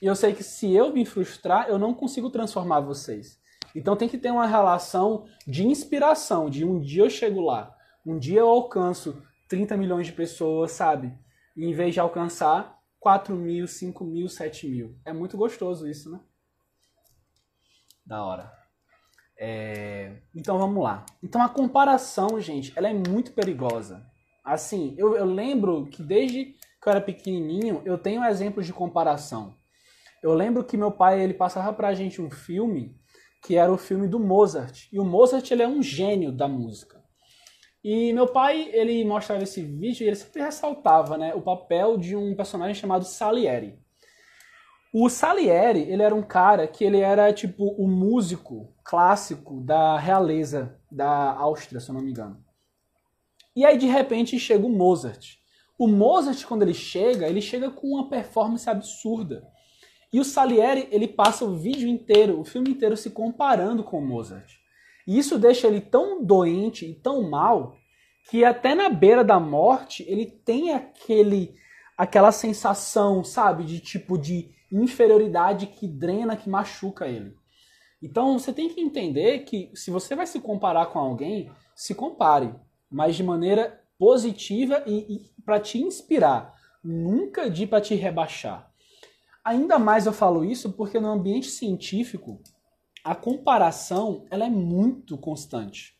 [0.00, 3.38] E eu sei que se eu me frustrar, eu não consigo transformar vocês.
[3.74, 8.18] Então tem que ter uma relação de inspiração, de um dia eu chego lá, um
[8.18, 11.14] dia eu alcanço 30 milhões de pessoas, sabe?
[11.56, 14.98] E em vez de alcançar 4 mil, 5 mil, 7 mil.
[15.04, 16.20] É muito gostoso isso, né?
[18.04, 18.52] Da hora.
[19.38, 20.20] É...
[20.34, 21.06] Então vamos lá.
[21.22, 24.06] Então a comparação, gente, ela é muito perigosa.
[24.44, 29.56] Assim, eu, eu lembro que desde que eu era pequenininho, eu tenho exemplos de comparação.
[30.22, 32.98] Eu lembro que meu pai ele passava pra gente um filme
[33.42, 34.88] que era o filme do Mozart.
[34.92, 36.99] E o Mozart ele é um gênio da música.
[37.82, 42.14] E meu pai, ele mostrava esse vídeo e ele sempre ressaltava, né, o papel de
[42.14, 43.78] um personagem chamado Salieri.
[44.92, 50.78] O Salieri, ele era um cara que ele era tipo o músico clássico da realeza
[50.90, 52.44] da Áustria, se eu não me engano.
[53.54, 55.38] E aí de repente chega o Mozart.
[55.78, 59.48] O Mozart quando ele chega, ele chega com uma performance absurda.
[60.12, 64.06] E o Salieri, ele passa o vídeo inteiro, o filme inteiro se comparando com o
[64.06, 64.59] Mozart.
[65.10, 67.76] E isso deixa ele tão doente e tão mal
[68.30, 71.56] que até na beira da morte ele tem aquele
[71.98, 77.34] aquela sensação, sabe, de tipo de inferioridade que drena, que machuca ele.
[78.00, 82.54] Então você tem que entender que se você vai se comparar com alguém, se compare,
[82.88, 88.70] mas de maneira positiva e, e para te inspirar, nunca de para te rebaixar.
[89.44, 92.40] Ainda mais eu falo isso porque no ambiente científico
[93.04, 95.96] a comparação ela é muito constante.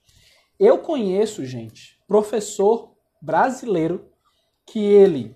[0.58, 4.10] Eu conheço, gente, professor brasileiro
[4.66, 5.34] que ele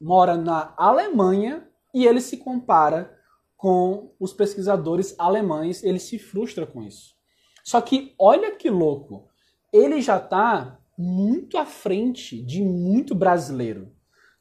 [0.00, 3.16] mora na Alemanha e ele se compara
[3.56, 7.16] com os pesquisadores alemães, ele se frustra com isso.
[7.64, 9.28] Só que olha que louco,
[9.72, 13.92] ele já está muito à frente de muito brasileiro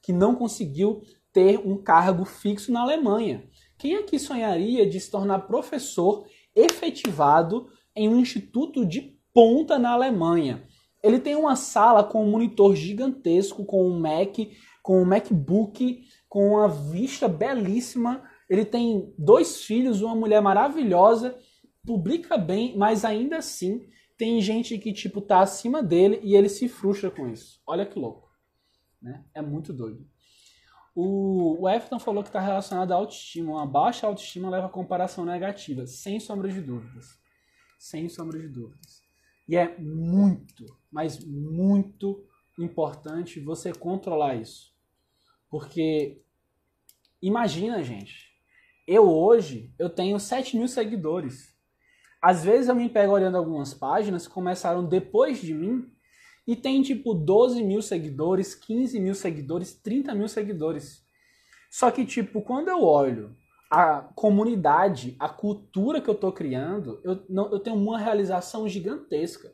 [0.02, 1.02] que não conseguiu
[1.34, 3.48] ter um cargo fixo na Alemanha.
[3.78, 10.68] Quem aqui sonharia de se tornar professor efetivado em um instituto de ponta na Alemanha?
[11.04, 14.36] Ele tem uma sala com um monitor gigantesco, com um Mac,
[14.82, 18.24] com um MacBook, com uma vista belíssima.
[18.50, 21.38] Ele tem dois filhos, uma mulher maravilhosa,
[21.86, 23.88] publica bem, mas ainda assim
[24.18, 27.62] tem gente que tipo tá acima dele e ele se frustra com isso.
[27.68, 28.28] Olha que louco,
[29.00, 29.24] né?
[29.36, 30.04] É muito doido.
[31.00, 33.52] O, o Everton falou que está relacionado à autoestima.
[33.52, 37.20] Uma baixa autoestima leva a comparação negativa, sem sombra de dúvidas.
[37.78, 39.04] Sem sombra de dúvidas.
[39.48, 42.26] E é muito, mas muito
[42.58, 44.76] importante você controlar isso.
[45.52, 46.20] Porque
[47.22, 48.34] imagina, gente,
[48.88, 51.56] eu hoje eu tenho 7 mil seguidores.
[52.20, 55.88] Às vezes eu me pego olhando algumas páginas que começaram depois de mim
[56.48, 61.04] e tem tipo 12 mil seguidores, 15 mil seguidores, 30 mil seguidores.
[61.70, 63.36] Só que, tipo, quando eu olho
[63.70, 69.54] a comunidade, a cultura que eu tô criando, eu, não, eu tenho uma realização gigantesca.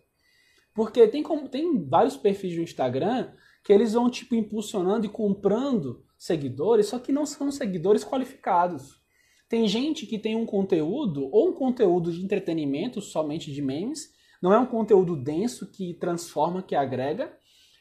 [0.75, 3.31] Porque tem, tem vários perfis do Instagram
[3.63, 9.01] que eles vão, tipo, impulsionando e comprando seguidores, só que não são seguidores qualificados.
[9.49, 14.12] Tem gente que tem um conteúdo, ou um conteúdo de entretenimento, somente de memes,
[14.43, 17.33] não é um conteúdo denso que transforma, que agrega.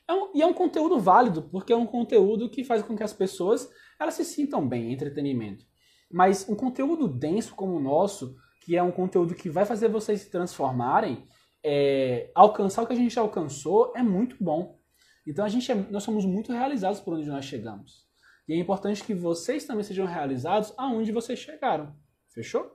[0.06, 3.02] É um, e é um conteúdo válido, porque é um conteúdo que faz com que
[3.02, 5.66] as pessoas elas se sintam bem, entretenimento.
[6.08, 10.20] Mas um conteúdo denso como o nosso, que é um conteúdo que vai fazer vocês
[10.20, 11.26] se transformarem,
[11.64, 14.78] é, alcançar o que a gente alcançou, é muito bom.
[15.26, 18.06] Então a gente é, nós somos muito realizados por onde nós chegamos.
[18.46, 21.92] E é importante que vocês também sejam realizados aonde vocês chegaram.
[22.28, 22.70] Fechou?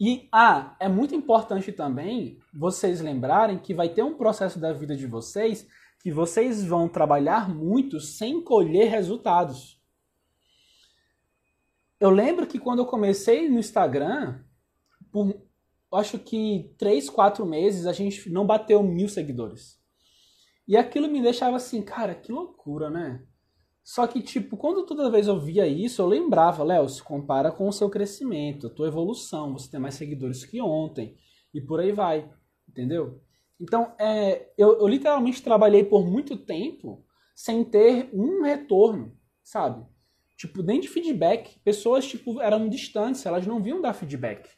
[0.00, 4.96] E ah, é muito importante também vocês lembrarem que vai ter um processo da vida
[4.96, 5.66] de vocês
[6.00, 9.82] que vocês vão trabalhar muito sem colher resultados.
[11.98, 14.40] Eu lembro que quando eu comecei no Instagram,
[15.10, 15.34] por
[15.92, 19.78] acho que três, quatro meses, a gente não bateu mil seguidores.
[20.66, 23.24] E aquilo me deixava assim, cara, que loucura, né?
[23.88, 27.66] Só que, tipo, quando toda vez eu via isso, eu lembrava, Léo, se compara com
[27.66, 31.16] o seu crescimento, a tua evolução, você tem mais seguidores que ontem,
[31.54, 32.30] e por aí vai,
[32.68, 33.22] entendeu?
[33.58, 37.02] Então, é, eu, eu literalmente trabalhei por muito tempo
[37.34, 39.86] sem ter um retorno, sabe?
[40.36, 41.58] Tipo, nem de feedback.
[41.60, 44.50] Pessoas, tipo, eram distantes, elas não viam dar feedback.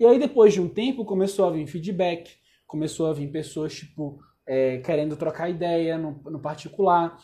[0.00, 2.30] E aí, depois de um tempo, começou a vir feedback,
[2.66, 7.20] começou a vir pessoas, tipo, é, querendo trocar ideia no, no particular,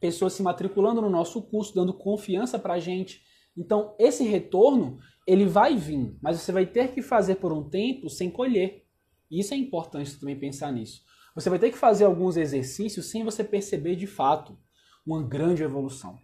[0.00, 3.22] pessoas se matriculando no nosso curso, dando confiança para a gente.
[3.56, 8.08] Então, esse retorno, ele vai vir, mas você vai ter que fazer por um tempo
[8.08, 8.84] sem colher.
[9.30, 11.02] E isso é importante também pensar nisso.
[11.34, 14.58] Você vai ter que fazer alguns exercícios sem você perceber de fato
[15.06, 16.18] uma grande evolução.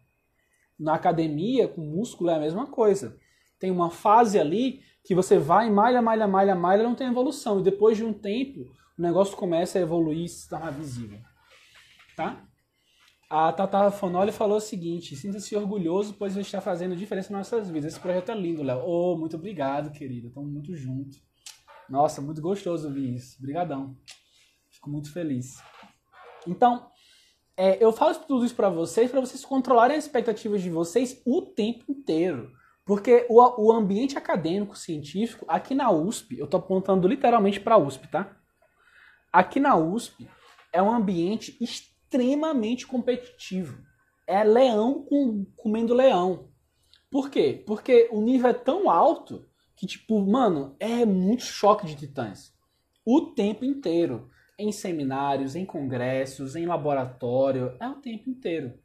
[0.78, 3.16] Na academia, com músculo é a mesma coisa.
[3.58, 7.60] Tem uma fase ali que você vai, malha, malha, malha, malha, não tem evolução.
[7.60, 8.60] E depois de um tempo,
[8.98, 11.18] o negócio começa a evoluir e se tornar visível.
[12.16, 12.44] Tá?
[13.28, 17.92] A Tata Fonoli falou o seguinte: sinta-se orgulhoso, pois está fazendo diferença nas nossas vidas.
[17.92, 18.82] Esse projeto é lindo, Léo.
[18.84, 20.28] Oh, muito obrigado, querida.
[20.28, 21.22] Estamos muito juntos.
[21.88, 23.36] Nossa, muito gostoso ouvir isso.
[23.38, 23.96] Obrigadão.
[24.70, 25.56] Fico muito feliz.
[26.46, 26.90] Então,
[27.56, 31.42] é, eu falo tudo isso para vocês, para vocês controlarem as expectativas de vocês o
[31.42, 32.52] tempo inteiro.
[32.84, 37.78] Porque o, o ambiente acadêmico, científico, aqui na USP, eu estou apontando literalmente para a
[37.78, 38.36] USP, tá?
[39.32, 40.28] Aqui na USP
[40.72, 41.93] é um ambiente extremamente
[42.86, 43.78] competitivo.
[44.26, 46.48] É leão com, comendo leão.
[47.10, 47.62] Por quê?
[47.66, 49.46] Porque o nível é tão alto
[49.76, 52.52] que, tipo, mano, é muito choque de titãs.
[53.04, 54.30] O tempo inteiro.
[54.58, 58.78] Em seminários, em congressos, em laboratório, é o tempo inteiro.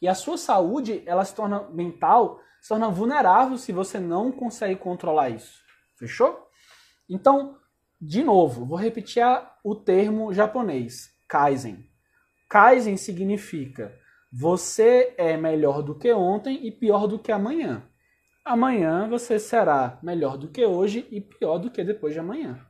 [0.00, 4.76] E a sua saúde, ela se torna mental, se torna vulnerável se você não consegue
[4.76, 5.60] controlar isso.
[5.96, 6.46] Fechou?
[7.08, 7.56] Então,
[8.00, 9.24] de novo, vou repetir
[9.64, 11.84] o termo japonês, Kaizen.
[12.48, 13.94] Kaizen significa
[14.32, 17.82] você é melhor do que ontem e pior do que amanhã.
[18.44, 22.64] Amanhã você será melhor do que hoje e pior do que depois de amanhã.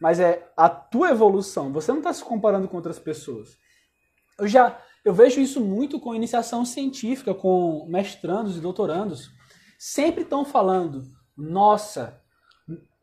[0.00, 1.72] Mas é a tua evolução.
[1.72, 3.56] Você não está se comparando com outras pessoas.
[4.38, 9.30] Eu já eu vejo isso muito com iniciação científica, com mestrandos e doutorandos.
[9.76, 11.04] Sempre estão falando,
[11.36, 12.20] nossa,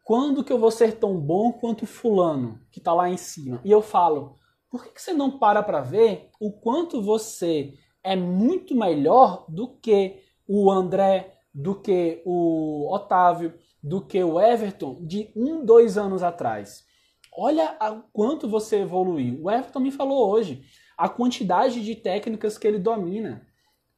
[0.05, 3.59] quando que eu vou ser tão bom quanto fulano que está lá em cima?
[3.65, 4.38] E eu falo,
[4.69, 9.75] por que, que você não para para ver o quanto você é muito melhor do
[9.77, 16.23] que o André, do que o Otávio, do que o Everton de um, dois anos
[16.23, 16.85] atrás.
[17.35, 19.43] Olha o quanto você evoluiu.
[19.43, 20.63] O Everton me falou hoje
[20.97, 23.47] a quantidade de técnicas que ele domina.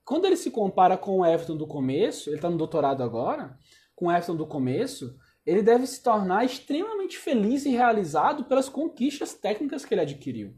[0.06, 3.58] Quando ele se compara com o Everton do começo, ele está no doutorado agora,
[3.96, 9.34] com o Everton do começo, ele deve se tornar extremamente feliz e realizado pelas conquistas
[9.34, 10.54] técnicas que ele adquiriu.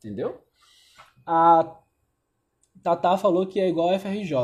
[0.00, 0.42] Entendeu?
[1.26, 1.76] A
[2.82, 4.34] Tata falou que é igual a FRJ.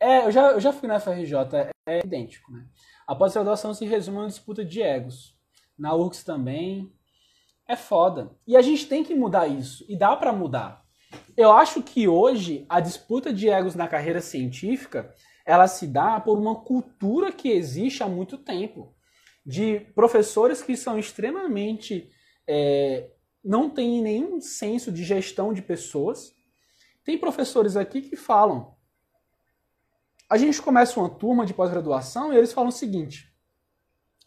[0.00, 2.52] É, eu já, eu já fui na FRJ, é, é idêntico.
[2.52, 2.66] Né?
[3.06, 5.36] A pós-graduação se resume a uma disputa de egos.
[5.78, 6.92] Na URGS também.
[7.66, 8.30] É foda.
[8.46, 9.84] E a gente tem que mudar isso.
[9.88, 10.84] E dá para mudar.
[11.36, 15.14] Eu acho que hoje a disputa de egos na carreira científica
[15.46, 18.94] ela se dá por uma cultura que existe há muito tempo.
[19.46, 22.10] De professores que são extremamente.
[22.46, 23.10] É,
[23.48, 26.36] não têm nenhum senso de gestão de pessoas.
[27.02, 28.76] Tem professores aqui que falam:
[30.28, 33.34] a gente começa uma turma de pós-graduação e eles falam o seguinte: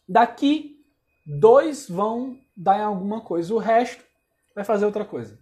[0.08, 0.84] daqui
[1.24, 4.04] dois vão dar em alguma coisa, o resto
[4.56, 5.38] vai fazer outra coisa.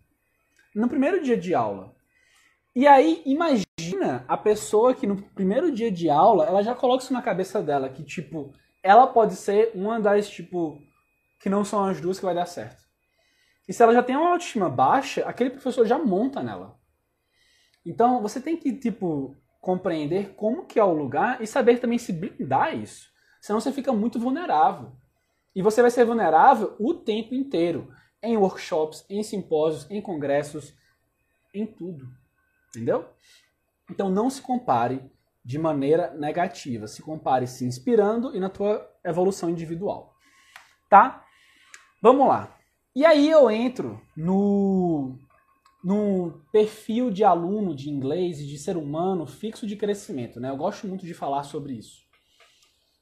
[0.74, 1.96] No primeiro dia de aula.
[2.76, 7.12] E aí, imagina a pessoa que no primeiro dia de aula, ela já coloca isso
[7.14, 10.80] na cabeça dela, que tipo, ela pode ser uma das, tipo,
[11.40, 12.79] que não são as duas que vai dar certo.
[13.70, 16.76] E se ela já tem uma autoestima baixa, aquele professor já monta nela.
[17.86, 22.12] Então, você tem que, tipo, compreender como que é o lugar e saber também se
[22.12, 23.12] blindar a isso.
[23.40, 24.90] Senão você fica muito vulnerável.
[25.54, 27.94] E você vai ser vulnerável o tempo inteiro.
[28.20, 30.74] Em workshops, em simpósios, em congressos,
[31.54, 32.08] em tudo.
[32.70, 33.08] Entendeu?
[33.88, 35.00] Então não se compare
[35.44, 36.88] de maneira negativa.
[36.88, 40.12] Se compare se inspirando e na tua evolução individual.
[40.88, 41.24] Tá?
[42.02, 42.56] Vamos lá.
[43.00, 45.16] E aí eu entro no
[45.82, 50.50] no perfil de aluno de inglês e de ser humano fixo de crescimento, né?
[50.50, 52.02] Eu gosto muito de falar sobre isso.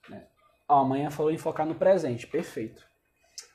[0.09, 0.29] Né?
[0.69, 2.87] Amanhã falou em focar no presente, perfeito.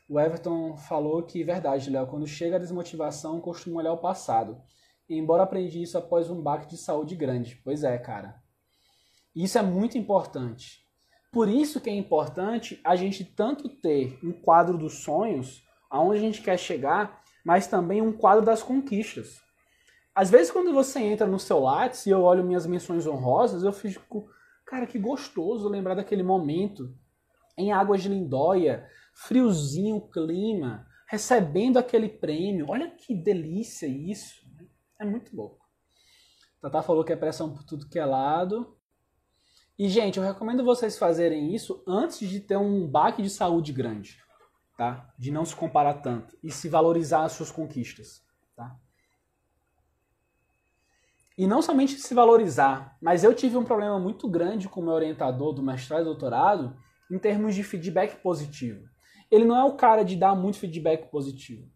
[0.09, 4.61] O Everton falou que, verdade, Léo, quando chega a desmotivação, costumo olhar o passado.
[5.09, 7.55] embora aprendi isso após um baque de saúde grande.
[7.63, 8.35] Pois é, cara.
[9.33, 10.85] Isso é muito importante.
[11.31, 15.63] Por isso que é importante a gente tanto ter um quadro dos sonhos,
[15.93, 19.39] aonde a gente quer chegar, mas também um quadro das conquistas.
[20.15, 23.71] Às vezes, quando você entra no seu Lattes e eu olho minhas menções honrosas, eu
[23.71, 24.27] fico,
[24.65, 26.91] cara, que gostoso lembrar daquele momento
[27.55, 32.65] em Águas de Lindóia, friozinho clima, recebendo aquele prêmio.
[32.69, 34.41] Olha que delícia isso.
[34.99, 35.63] É muito louco.
[36.59, 38.75] Tata falou que é pressão por tudo que é lado.
[39.77, 44.22] E, gente, eu recomendo vocês fazerem isso antes de ter um baque de saúde grande
[44.83, 45.13] tá?
[45.17, 48.21] De não se comparar tanto e se valorizar as suas conquistas,
[48.53, 48.75] tá?
[51.37, 54.93] E não somente se valorizar, mas eu tive um problema muito grande com o meu
[54.93, 56.75] orientador do mestrado e doutorado
[57.09, 58.83] em termos de feedback positivo.
[59.31, 61.71] Ele não é o cara de dar muito feedback positivo.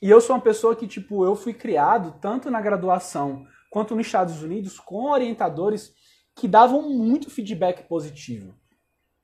[0.00, 4.06] E eu sou uma pessoa que, tipo, eu fui criado tanto na graduação quanto nos
[4.06, 5.92] Estados Unidos com orientadores
[6.36, 8.54] que davam muito feedback positivo.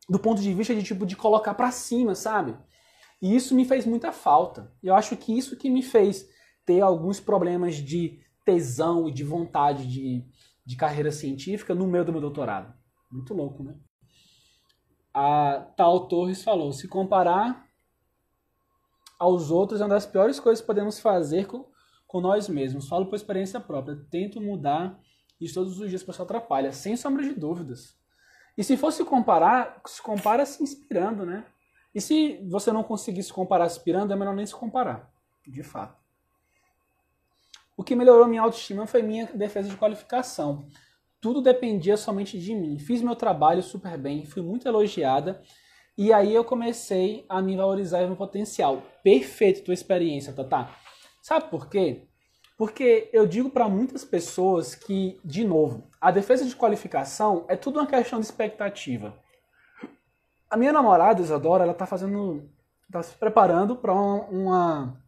[0.09, 2.57] Do ponto de vista de, tipo, de colocar para cima, sabe?
[3.21, 4.73] E isso me fez muita falta.
[4.83, 6.29] Eu acho que isso que me fez
[6.65, 10.25] ter alguns problemas de tesão e de vontade de,
[10.65, 12.73] de carreira científica no meio do meu doutorado.
[13.11, 13.77] Muito louco, né?
[15.13, 17.67] A Tal Torres falou: se comparar
[19.19, 21.67] aos outros é uma das piores coisas que podemos fazer com,
[22.07, 22.89] com nós mesmos.
[22.89, 23.97] Falo por experiência própria.
[24.11, 24.99] Tento mudar
[25.41, 27.97] isso todos os dias, para pessoal atrapalha, sem sombra de dúvidas.
[28.57, 31.47] E se fosse comparar, se compara se inspirando, né?
[31.95, 35.11] E se você não conseguir se comparar aspirando, é melhor nem se comparar,
[35.47, 35.99] de fato.
[37.77, 40.67] O que melhorou minha autoestima foi minha defesa de qualificação.
[41.21, 42.79] Tudo dependia somente de mim.
[42.79, 45.43] Fiz meu trabalho super bem, fui muito elogiada
[45.97, 48.83] e aí eu comecei a me valorizar e meu potencial.
[49.03, 50.71] Perfeito tua experiência, Tata.
[51.21, 52.07] Sabe por quê?
[52.57, 57.79] Porque eu digo para muitas pessoas que, de novo, a defesa de qualificação é tudo
[57.79, 59.19] uma questão de expectativa.
[60.51, 62.51] A minha namorada, Isadora, ela tá fazendo.
[62.91, 65.03] tá se preparando para uma, uma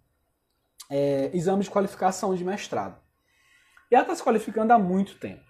[0.88, 3.00] é, exame de qualificação de mestrado.
[3.90, 5.44] E ela está se qualificando há muito tempo.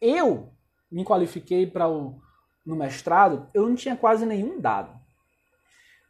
[0.00, 0.52] Eu
[0.90, 2.20] me qualifiquei para o
[2.64, 4.98] no mestrado, eu não tinha quase nenhum dado.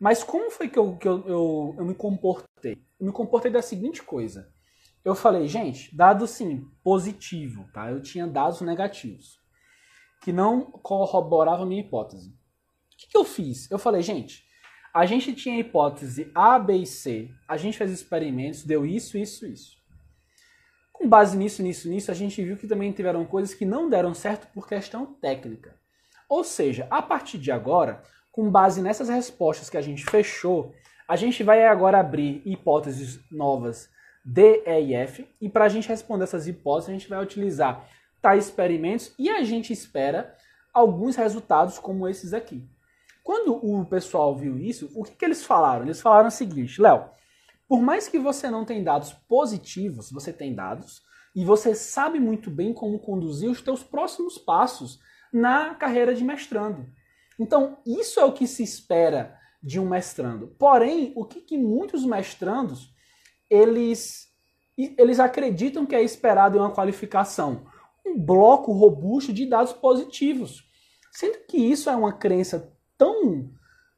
[0.00, 2.82] Mas como foi que eu, que eu, eu, eu me comportei?
[2.98, 4.50] Eu me comportei da seguinte coisa.
[5.04, 7.90] Eu falei, gente, dado sim, positivo, tá?
[7.90, 9.38] Eu tinha dados negativos,
[10.22, 12.34] que não corroboravam a minha hipótese.
[12.96, 13.70] O que, que eu fiz?
[13.70, 14.42] Eu falei, gente,
[14.92, 19.46] a gente tinha hipótese A, B e C, a gente fez experimentos, deu isso, isso,
[19.46, 19.76] isso.
[20.90, 24.14] Com base nisso, nisso, nisso, a gente viu que também tiveram coisas que não deram
[24.14, 25.74] certo por questão técnica.
[26.26, 30.74] Ou seja, a partir de agora, com base nessas respostas que a gente fechou,
[31.06, 33.90] a gente vai agora abrir hipóteses novas
[34.24, 37.86] D, E e F, e para a gente responder essas hipóteses, a gente vai utilizar
[38.22, 40.34] tais experimentos e a gente espera
[40.72, 42.66] alguns resultados como esses aqui.
[43.26, 45.84] Quando o pessoal viu isso, o que, que eles falaram?
[45.84, 47.10] Eles falaram o seguinte, Léo,
[47.66, 51.02] por mais que você não tenha dados positivos, você tem dados
[51.34, 55.00] e você sabe muito bem como conduzir os teus próximos passos
[55.32, 56.86] na carreira de mestrando.
[57.36, 60.54] Então, isso é o que se espera de um mestrando.
[60.56, 62.94] Porém, o que, que muitos mestrandos
[63.50, 64.32] eles
[64.78, 67.66] eles acreditam que é esperado em uma qualificação
[68.06, 70.64] um bloco robusto de dados positivos.
[71.10, 73.50] Sendo que isso é uma crença tão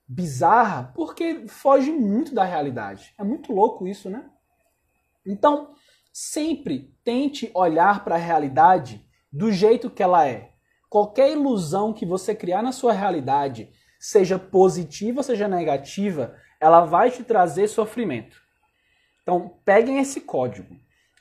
[0.07, 3.15] bizarra porque foge muito da realidade.
[3.19, 4.25] É muito louco isso, né?
[5.27, 5.75] Então,
[6.13, 10.53] sempre tente olhar para a realidade do jeito que ela é.
[10.89, 13.71] Qualquer ilusão que você criar na sua realidade,
[14.01, 18.41] seja positiva, seja negativa, ela vai te trazer sofrimento.
[19.23, 20.75] Então, peguem esse código.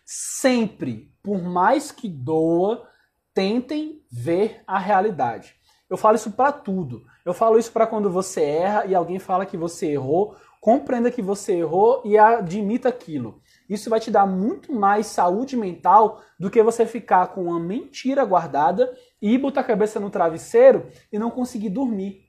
[0.05, 2.87] Sempre, por mais que doa,
[3.33, 5.55] tentem ver a realidade.
[5.89, 7.05] Eu falo isso para tudo.
[7.27, 11.21] Eu falo isso para quando você erra e alguém fala que você errou, compreenda que
[11.21, 13.41] você errou e admita aquilo.
[13.69, 18.23] Isso vai te dar muito mais saúde mental do que você ficar com uma mentira
[18.23, 22.23] guardada e botar a cabeça no travesseiro e não conseguir dormir.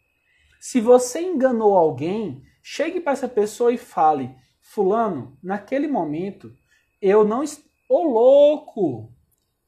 [0.58, 6.52] Se você enganou alguém, chegue para essa pessoa e fale: Fulano, naquele momento
[7.00, 7.44] eu não.
[7.44, 7.44] Ô
[7.88, 9.12] oh, louco!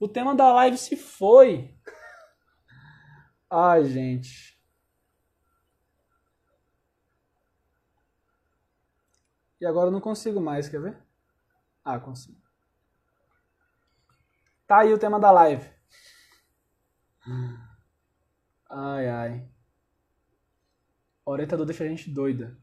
[0.01, 1.73] O tema da live se foi.
[3.49, 4.50] Ai, gente.
[9.61, 10.97] E agora eu não consigo mais, quer ver?
[11.85, 12.41] Ah, consigo.
[14.67, 15.69] Tá aí o tema da live.
[18.69, 19.49] Ai, ai.
[21.25, 22.57] Orientador deixa a gente doida.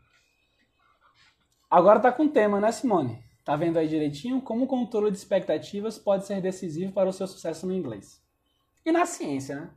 [1.70, 3.24] Agora tá com tema, né, Simone?
[3.44, 7.28] Tá vendo aí direitinho como o controle de expectativas pode ser decisivo para o seu
[7.28, 8.22] sucesso no inglês.
[8.86, 9.70] E na ciência, né?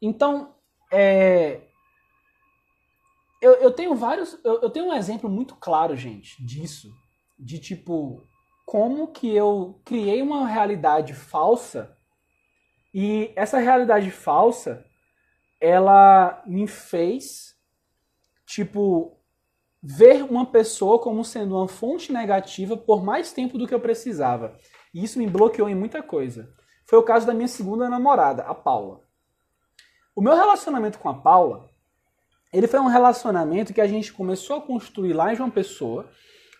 [0.00, 0.54] Então,
[0.90, 1.68] é,
[3.46, 4.38] eu, eu tenho vários.
[4.44, 6.90] Eu, eu tenho um exemplo muito claro, gente, disso.
[7.38, 8.26] De tipo,
[8.64, 11.96] como que eu criei uma realidade falsa
[12.92, 14.84] e essa realidade falsa
[15.60, 17.54] ela me fez
[18.46, 19.16] tipo
[19.82, 24.58] ver uma pessoa como sendo uma fonte negativa por mais tempo do que eu precisava.
[24.92, 26.52] E isso me bloqueou em muita coisa.
[26.86, 29.02] Foi o caso da minha segunda namorada, a Paula.
[30.14, 31.70] O meu relacionamento com a Paula
[32.52, 36.08] ele foi um relacionamento que a gente começou a construir lá em João Pessoa.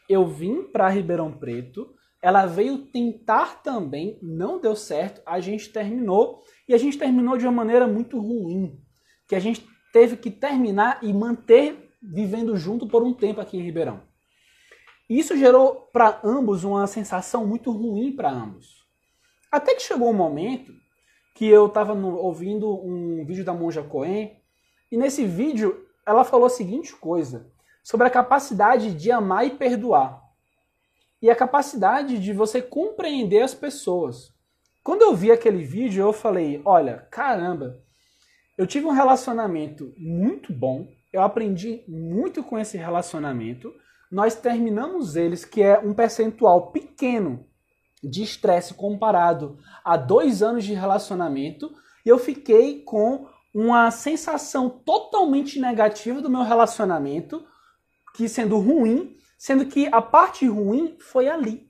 [0.08, 6.42] Eu vim para Ribeirão Preto, ela veio tentar também, não deu certo, a gente terminou
[6.68, 8.80] e a gente terminou de uma maneira muito ruim,
[9.28, 13.62] que a gente teve que terminar e manter vivendo junto por um tempo aqui em
[13.62, 14.02] Ribeirão.
[15.08, 18.84] Isso gerou para ambos uma sensação muito ruim para ambos.
[19.50, 20.72] Até que chegou um momento
[21.34, 24.36] que eu estava ouvindo um vídeo da Monja Cohen
[24.90, 27.50] e nesse vídeo ela falou a seguinte coisa
[27.82, 30.22] sobre a capacidade de amar e perdoar.
[31.20, 34.34] e a capacidade de você compreender as pessoas.
[34.84, 37.82] Quando eu vi aquele vídeo, eu falei: olha, caramba,
[38.56, 43.72] eu tive um relacionamento muito bom, eu aprendi muito com esse relacionamento.
[44.10, 47.44] Nós terminamos eles, que é um percentual pequeno
[48.02, 51.72] de estresse comparado a dois anos de relacionamento,
[52.04, 53.26] e eu fiquei com
[53.58, 57.42] uma sensação totalmente negativa do meu relacionamento,
[58.14, 61.66] que sendo ruim, sendo que a parte ruim foi ali.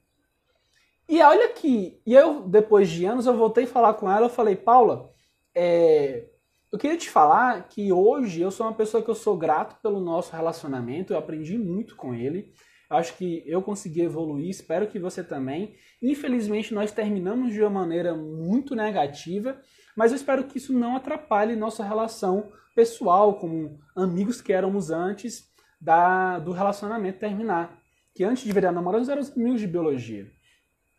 [1.08, 4.30] E olha que, e eu depois de anos eu voltei a falar com ela, eu
[4.30, 5.12] falei, Paula,
[5.54, 6.26] é,
[6.72, 10.00] eu queria te falar que hoje eu sou uma pessoa que eu sou grato pelo
[10.00, 12.52] nosso relacionamento, eu aprendi muito com ele.
[12.90, 15.76] Acho que eu consegui evoluir, espero que você também.
[16.02, 19.60] Infelizmente, nós terminamos de uma maneira muito negativa,
[19.96, 25.50] mas eu espero que isso não atrapalhe nossa relação pessoal, como amigos que éramos antes
[25.80, 27.80] da, do relacionamento terminar.
[28.14, 30.30] Que antes de virar namorados eram amigos de biologia.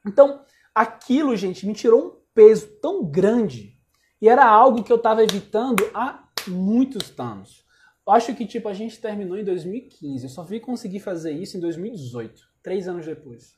[0.05, 0.41] Então,
[0.73, 3.77] aquilo, gente, me tirou um peso tão grande
[4.19, 7.63] e era algo que eu estava evitando há muitos anos.
[8.05, 10.23] Eu acho que, tipo, a gente terminou em 2015.
[10.23, 13.55] Eu só vi conseguir fazer isso em 2018, três anos depois.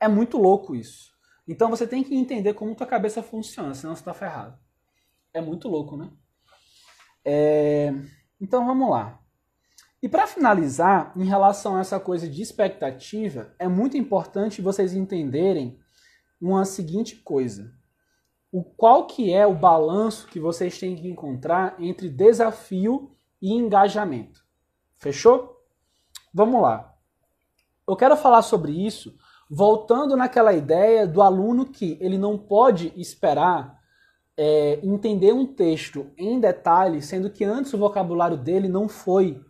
[0.00, 1.12] É muito louco isso.
[1.46, 4.58] Então você tem que entender como tua cabeça funciona, senão você está ferrado.
[5.34, 6.10] É muito louco, né?
[7.24, 7.92] É...
[8.40, 9.20] Então vamos lá.
[10.02, 15.78] E para finalizar, em relação a essa coisa de expectativa, é muito importante vocês entenderem
[16.40, 17.74] uma seguinte coisa
[18.54, 23.10] o qual que é o balanço que vocês têm que encontrar entre desafio
[23.42, 24.44] e engajamento.
[24.94, 25.60] Fechou?
[26.32, 26.94] Vamos lá.
[27.84, 29.18] Eu quero falar sobre isso
[29.50, 33.76] voltando naquela ideia do aluno que ele não pode esperar
[34.36, 39.40] é, entender um texto em detalhe, sendo que antes o vocabulário dele não foi,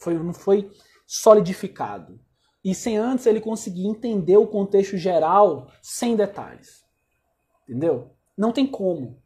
[0.00, 0.70] foi, não foi
[1.06, 2.20] solidificado.
[2.64, 6.82] E sem antes ele conseguir entender o contexto geral sem detalhes.
[7.68, 8.10] Entendeu?
[8.36, 9.22] Não tem como.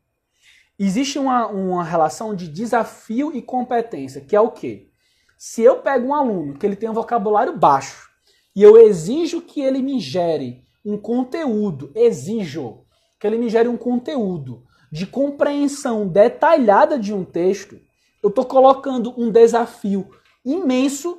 [0.79, 4.91] Existe uma, uma relação de desafio e competência, que é o quê?
[5.37, 8.09] Se eu pego um aluno que ele tem um vocabulário baixo
[8.55, 12.85] e eu exijo que ele me gere um conteúdo, exijo
[13.19, 17.79] que ele me gere um conteúdo de compreensão detalhada de um texto,
[18.23, 20.09] eu estou colocando um desafio
[20.45, 21.19] imenso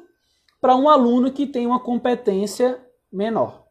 [0.60, 3.68] para um aluno que tem uma competência menor.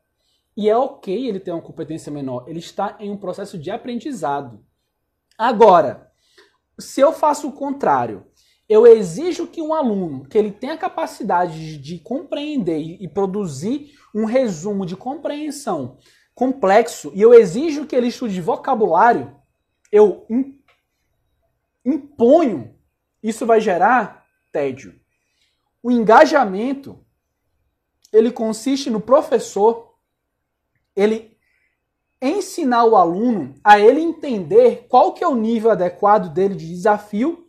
[0.57, 4.64] E é ok ele ter uma competência menor, ele está em um processo de aprendizado.
[5.37, 6.11] Agora,
[6.79, 8.26] se eu faço o contrário,
[8.68, 14.24] eu exijo que um aluno que ele tenha capacidade de, de compreender e produzir um
[14.24, 15.97] resumo de compreensão
[16.39, 19.36] complexo e eu exijo que ele estude vocabulário,
[19.91, 20.24] eu
[21.84, 22.78] imponho,
[23.20, 24.95] isso vai gerar tédio.
[25.82, 27.05] O engajamento
[28.12, 29.97] ele consiste no professor
[30.95, 31.36] ele
[32.22, 37.49] ensinar o aluno a ele entender qual que é o nível adequado dele de desafio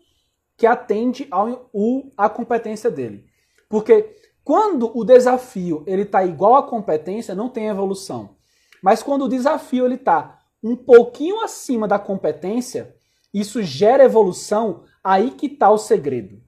[0.58, 3.28] que atende ao, o, a competência dele.
[3.70, 8.39] Porque quando o desafio ele está igual à competência, não tem evolução.
[8.82, 12.96] Mas quando o desafio ele está um pouquinho acima da competência,
[13.34, 16.42] isso gera evolução, aí que está o segredo.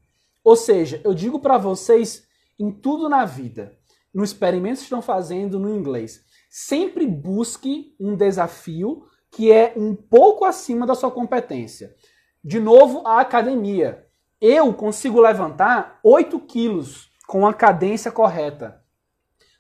[0.44, 2.28] Ou seja, eu digo para vocês
[2.60, 3.78] em tudo na vida,
[4.14, 10.44] no experimento que estão fazendo no inglês, sempre busque um desafio que é um pouco
[10.44, 11.96] acima da sua competência.
[12.44, 14.06] De novo, a academia.
[14.42, 18.84] Eu consigo levantar 8 quilos com a cadência correta.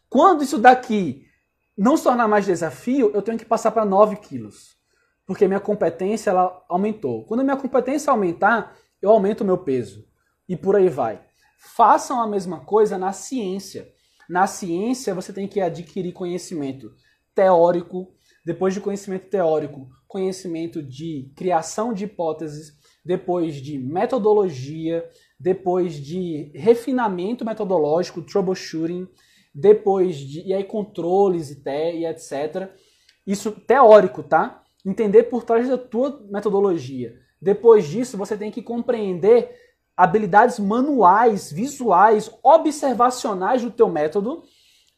[0.09, 1.25] Quando isso daqui
[1.77, 4.75] não se tornar mais desafio, eu tenho que passar para 9 quilos.
[5.25, 7.25] Porque minha competência ela aumentou.
[7.25, 10.05] Quando minha competência aumentar, eu aumento o meu peso.
[10.47, 11.21] E por aí vai.
[11.75, 13.87] Façam a mesma coisa na ciência.
[14.29, 16.91] Na ciência, você tem que adquirir conhecimento
[17.33, 18.13] teórico,
[18.45, 25.07] depois de conhecimento teórico, conhecimento de criação de hipóteses, depois de metodologia,
[25.39, 29.07] depois de refinamento metodológico, troubleshooting,
[29.53, 32.69] depois de e aí controles e, te, e etc.
[33.25, 34.63] Isso teórico, tá?
[34.85, 37.13] Entender por trás da tua metodologia.
[37.41, 39.55] Depois disso, você tem que compreender
[39.95, 44.43] habilidades manuais, visuais, observacionais do teu método.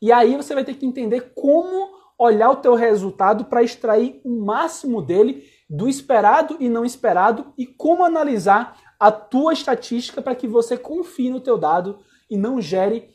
[0.02, 4.46] E aí você vai ter que entender como olhar o teu resultado para extrair o
[4.46, 10.48] máximo dele do esperado e não esperado e como analisar a tua estatística para que
[10.48, 12.00] você confie no teu dado
[12.30, 13.13] e não gere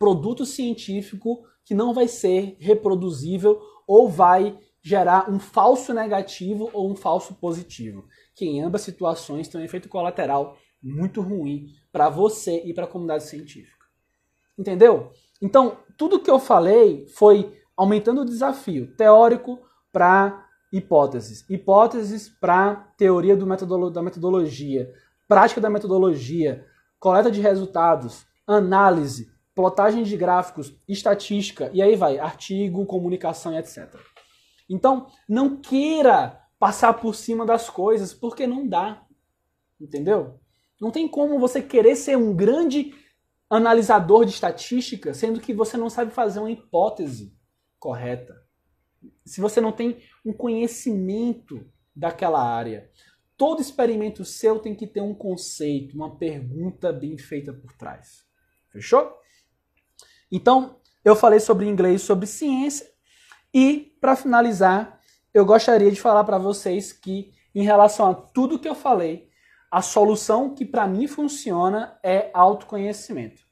[0.00, 6.96] produto científico que não vai ser reproduzível ou vai gerar um falso negativo ou um
[6.96, 12.72] falso positivo, que em ambas situações tem um efeito colateral muito ruim para você e
[12.72, 13.84] para a comunidade científica.
[14.58, 15.12] Entendeu?
[15.40, 19.60] Então, tudo que eu falei foi aumentando o desafio teórico
[19.92, 24.90] para hipóteses, hipóteses para teoria metodolo da metodologia,
[25.28, 26.64] prática da metodologia,
[26.98, 29.30] coleta de resultados, análise,
[29.60, 33.94] plotagem de gráficos, estatística, e aí vai, artigo, comunicação e etc.
[34.70, 39.04] Então, não queira passar por cima das coisas, porque não dá.
[39.78, 40.40] Entendeu?
[40.80, 42.94] Não tem como você querer ser um grande
[43.50, 47.36] analisador de estatística, sendo que você não sabe fazer uma hipótese
[47.78, 48.34] correta.
[49.26, 52.90] Se você não tem um conhecimento daquela área.
[53.36, 58.24] Todo experimento seu tem que ter um conceito, uma pergunta bem feita por trás.
[58.70, 59.20] Fechou?
[60.30, 62.86] Então, eu falei sobre inglês, sobre ciência.
[63.52, 65.00] E, para finalizar,
[65.32, 69.28] eu gostaria de falar para vocês que, em relação a tudo que eu falei,
[69.70, 73.42] a solução que para mim funciona é autoconhecimento.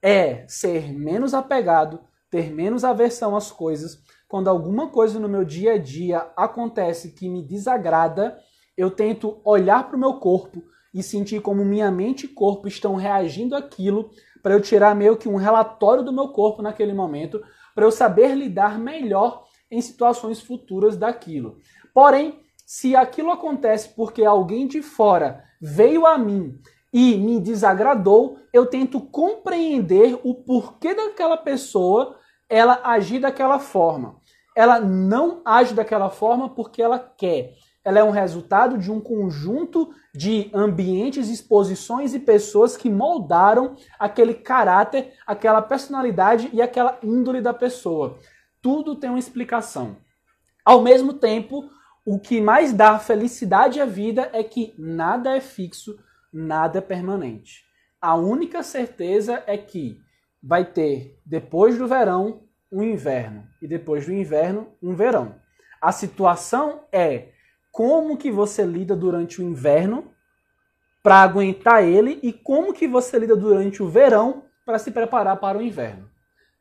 [0.00, 4.02] É ser menos apegado, ter menos aversão às coisas.
[4.28, 8.38] Quando alguma coisa no meu dia a dia acontece que me desagrada,
[8.76, 10.62] eu tento olhar para o meu corpo
[10.92, 14.10] e sentir como minha mente e corpo estão reagindo àquilo
[14.44, 17.42] para eu tirar meio que um relatório do meu corpo naquele momento,
[17.74, 21.56] para eu saber lidar melhor em situações futuras daquilo.
[21.94, 26.60] Porém, se aquilo acontece porque alguém de fora veio a mim
[26.92, 34.20] e me desagradou, eu tento compreender o porquê daquela pessoa ela agir daquela forma.
[34.54, 37.54] Ela não age daquela forma porque ela quer.
[37.84, 44.32] Ela é um resultado de um conjunto de ambientes, exposições e pessoas que moldaram aquele
[44.32, 48.18] caráter, aquela personalidade e aquela índole da pessoa
[48.64, 49.98] tudo tem uma explicação.
[50.64, 51.68] Ao mesmo tempo,
[52.06, 55.98] o que mais dá felicidade à vida é que nada é fixo,
[56.32, 57.62] nada é permanente.
[58.00, 60.00] A única certeza é que
[60.42, 65.34] vai ter, depois do verão, um inverno e depois do inverno, um verão.
[65.78, 67.32] A situação é
[67.74, 70.14] como que você lida durante o inverno
[71.02, 75.58] para aguentar ele e como que você lida durante o verão para se preparar para
[75.58, 76.08] o inverno.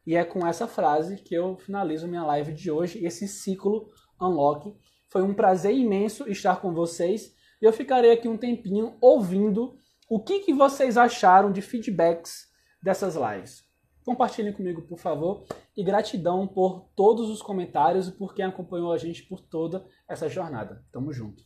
[0.08, 4.76] E é com essa frase que eu finalizo minha live de hoje, esse ciclo Unlock.
[5.08, 9.76] Foi um prazer imenso estar com vocês e eu ficarei aqui um tempinho ouvindo
[10.10, 12.48] o que, que vocês acharam de feedbacks
[12.82, 13.64] dessas lives.
[14.04, 15.46] Compartilhem comigo, por favor,
[15.78, 20.30] e gratidão por todos os comentários e por quem acompanhou a gente por toda essa
[20.30, 20.84] jornada.
[20.92, 21.44] Tamo junto.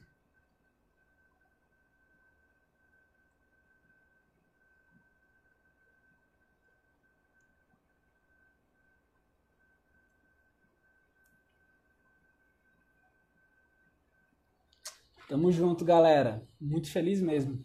[15.30, 16.43] Tamo junto, galera.
[16.59, 17.63] Muito feliz mesmo.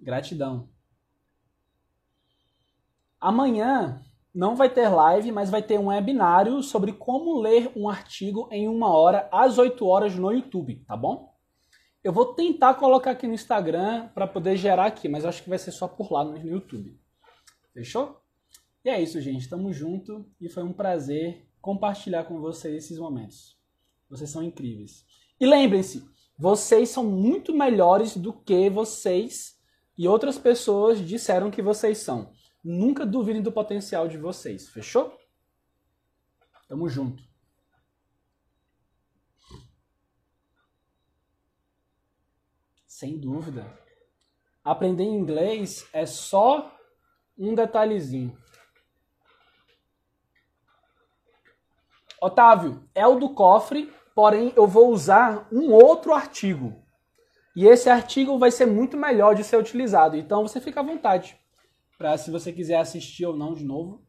[0.00, 0.70] Gratidão.
[3.20, 4.02] Amanhã
[4.34, 8.66] não vai ter live, mas vai ter um webinário sobre como ler um artigo em
[8.66, 11.34] uma hora, às 8 horas no YouTube, tá bom?
[12.02, 15.58] Eu vou tentar colocar aqui no Instagram para poder gerar aqui, mas acho que vai
[15.58, 16.98] ser só por lá no YouTube.
[17.74, 18.22] Fechou?
[18.82, 19.50] E é isso, gente.
[19.50, 23.55] Tamo junto e foi um prazer compartilhar com vocês esses momentos.
[24.08, 25.04] Vocês são incríveis.
[25.40, 29.56] E lembrem-se, vocês são muito melhores do que vocês
[29.96, 32.32] e outras pessoas disseram que vocês são.
[32.62, 35.16] Nunca duvidem do potencial de vocês, fechou?
[36.68, 37.22] Tamo junto.
[42.86, 43.78] Sem dúvida.
[44.64, 46.76] Aprender inglês é só
[47.38, 48.36] um detalhezinho.
[52.20, 56.82] Otávio, é o do cofre, porém eu vou usar um outro artigo.
[57.54, 60.16] E esse artigo vai ser muito melhor de ser utilizado.
[60.16, 61.38] Então você fica à vontade
[61.98, 64.02] para se você quiser assistir ou não de novo.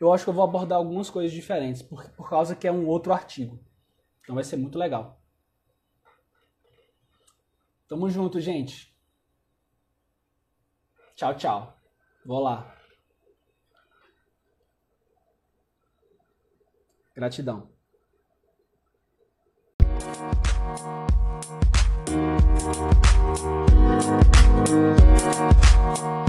[0.00, 2.88] Eu acho que eu vou abordar algumas coisas diferentes, por, por causa que é um
[2.88, 3.64] outro artigo.
[4.20, 5.20] Então vai ser muito legal.
[7.86, 8.92] Tamo junto, gente.
[11.14, 11.78] Tchau, tchau.
[12.24, 12.76] Vou lá.
[17.14, 17.75] Gratidão.
[20.76, 21.06] Thank
[26.00, 26.25] you.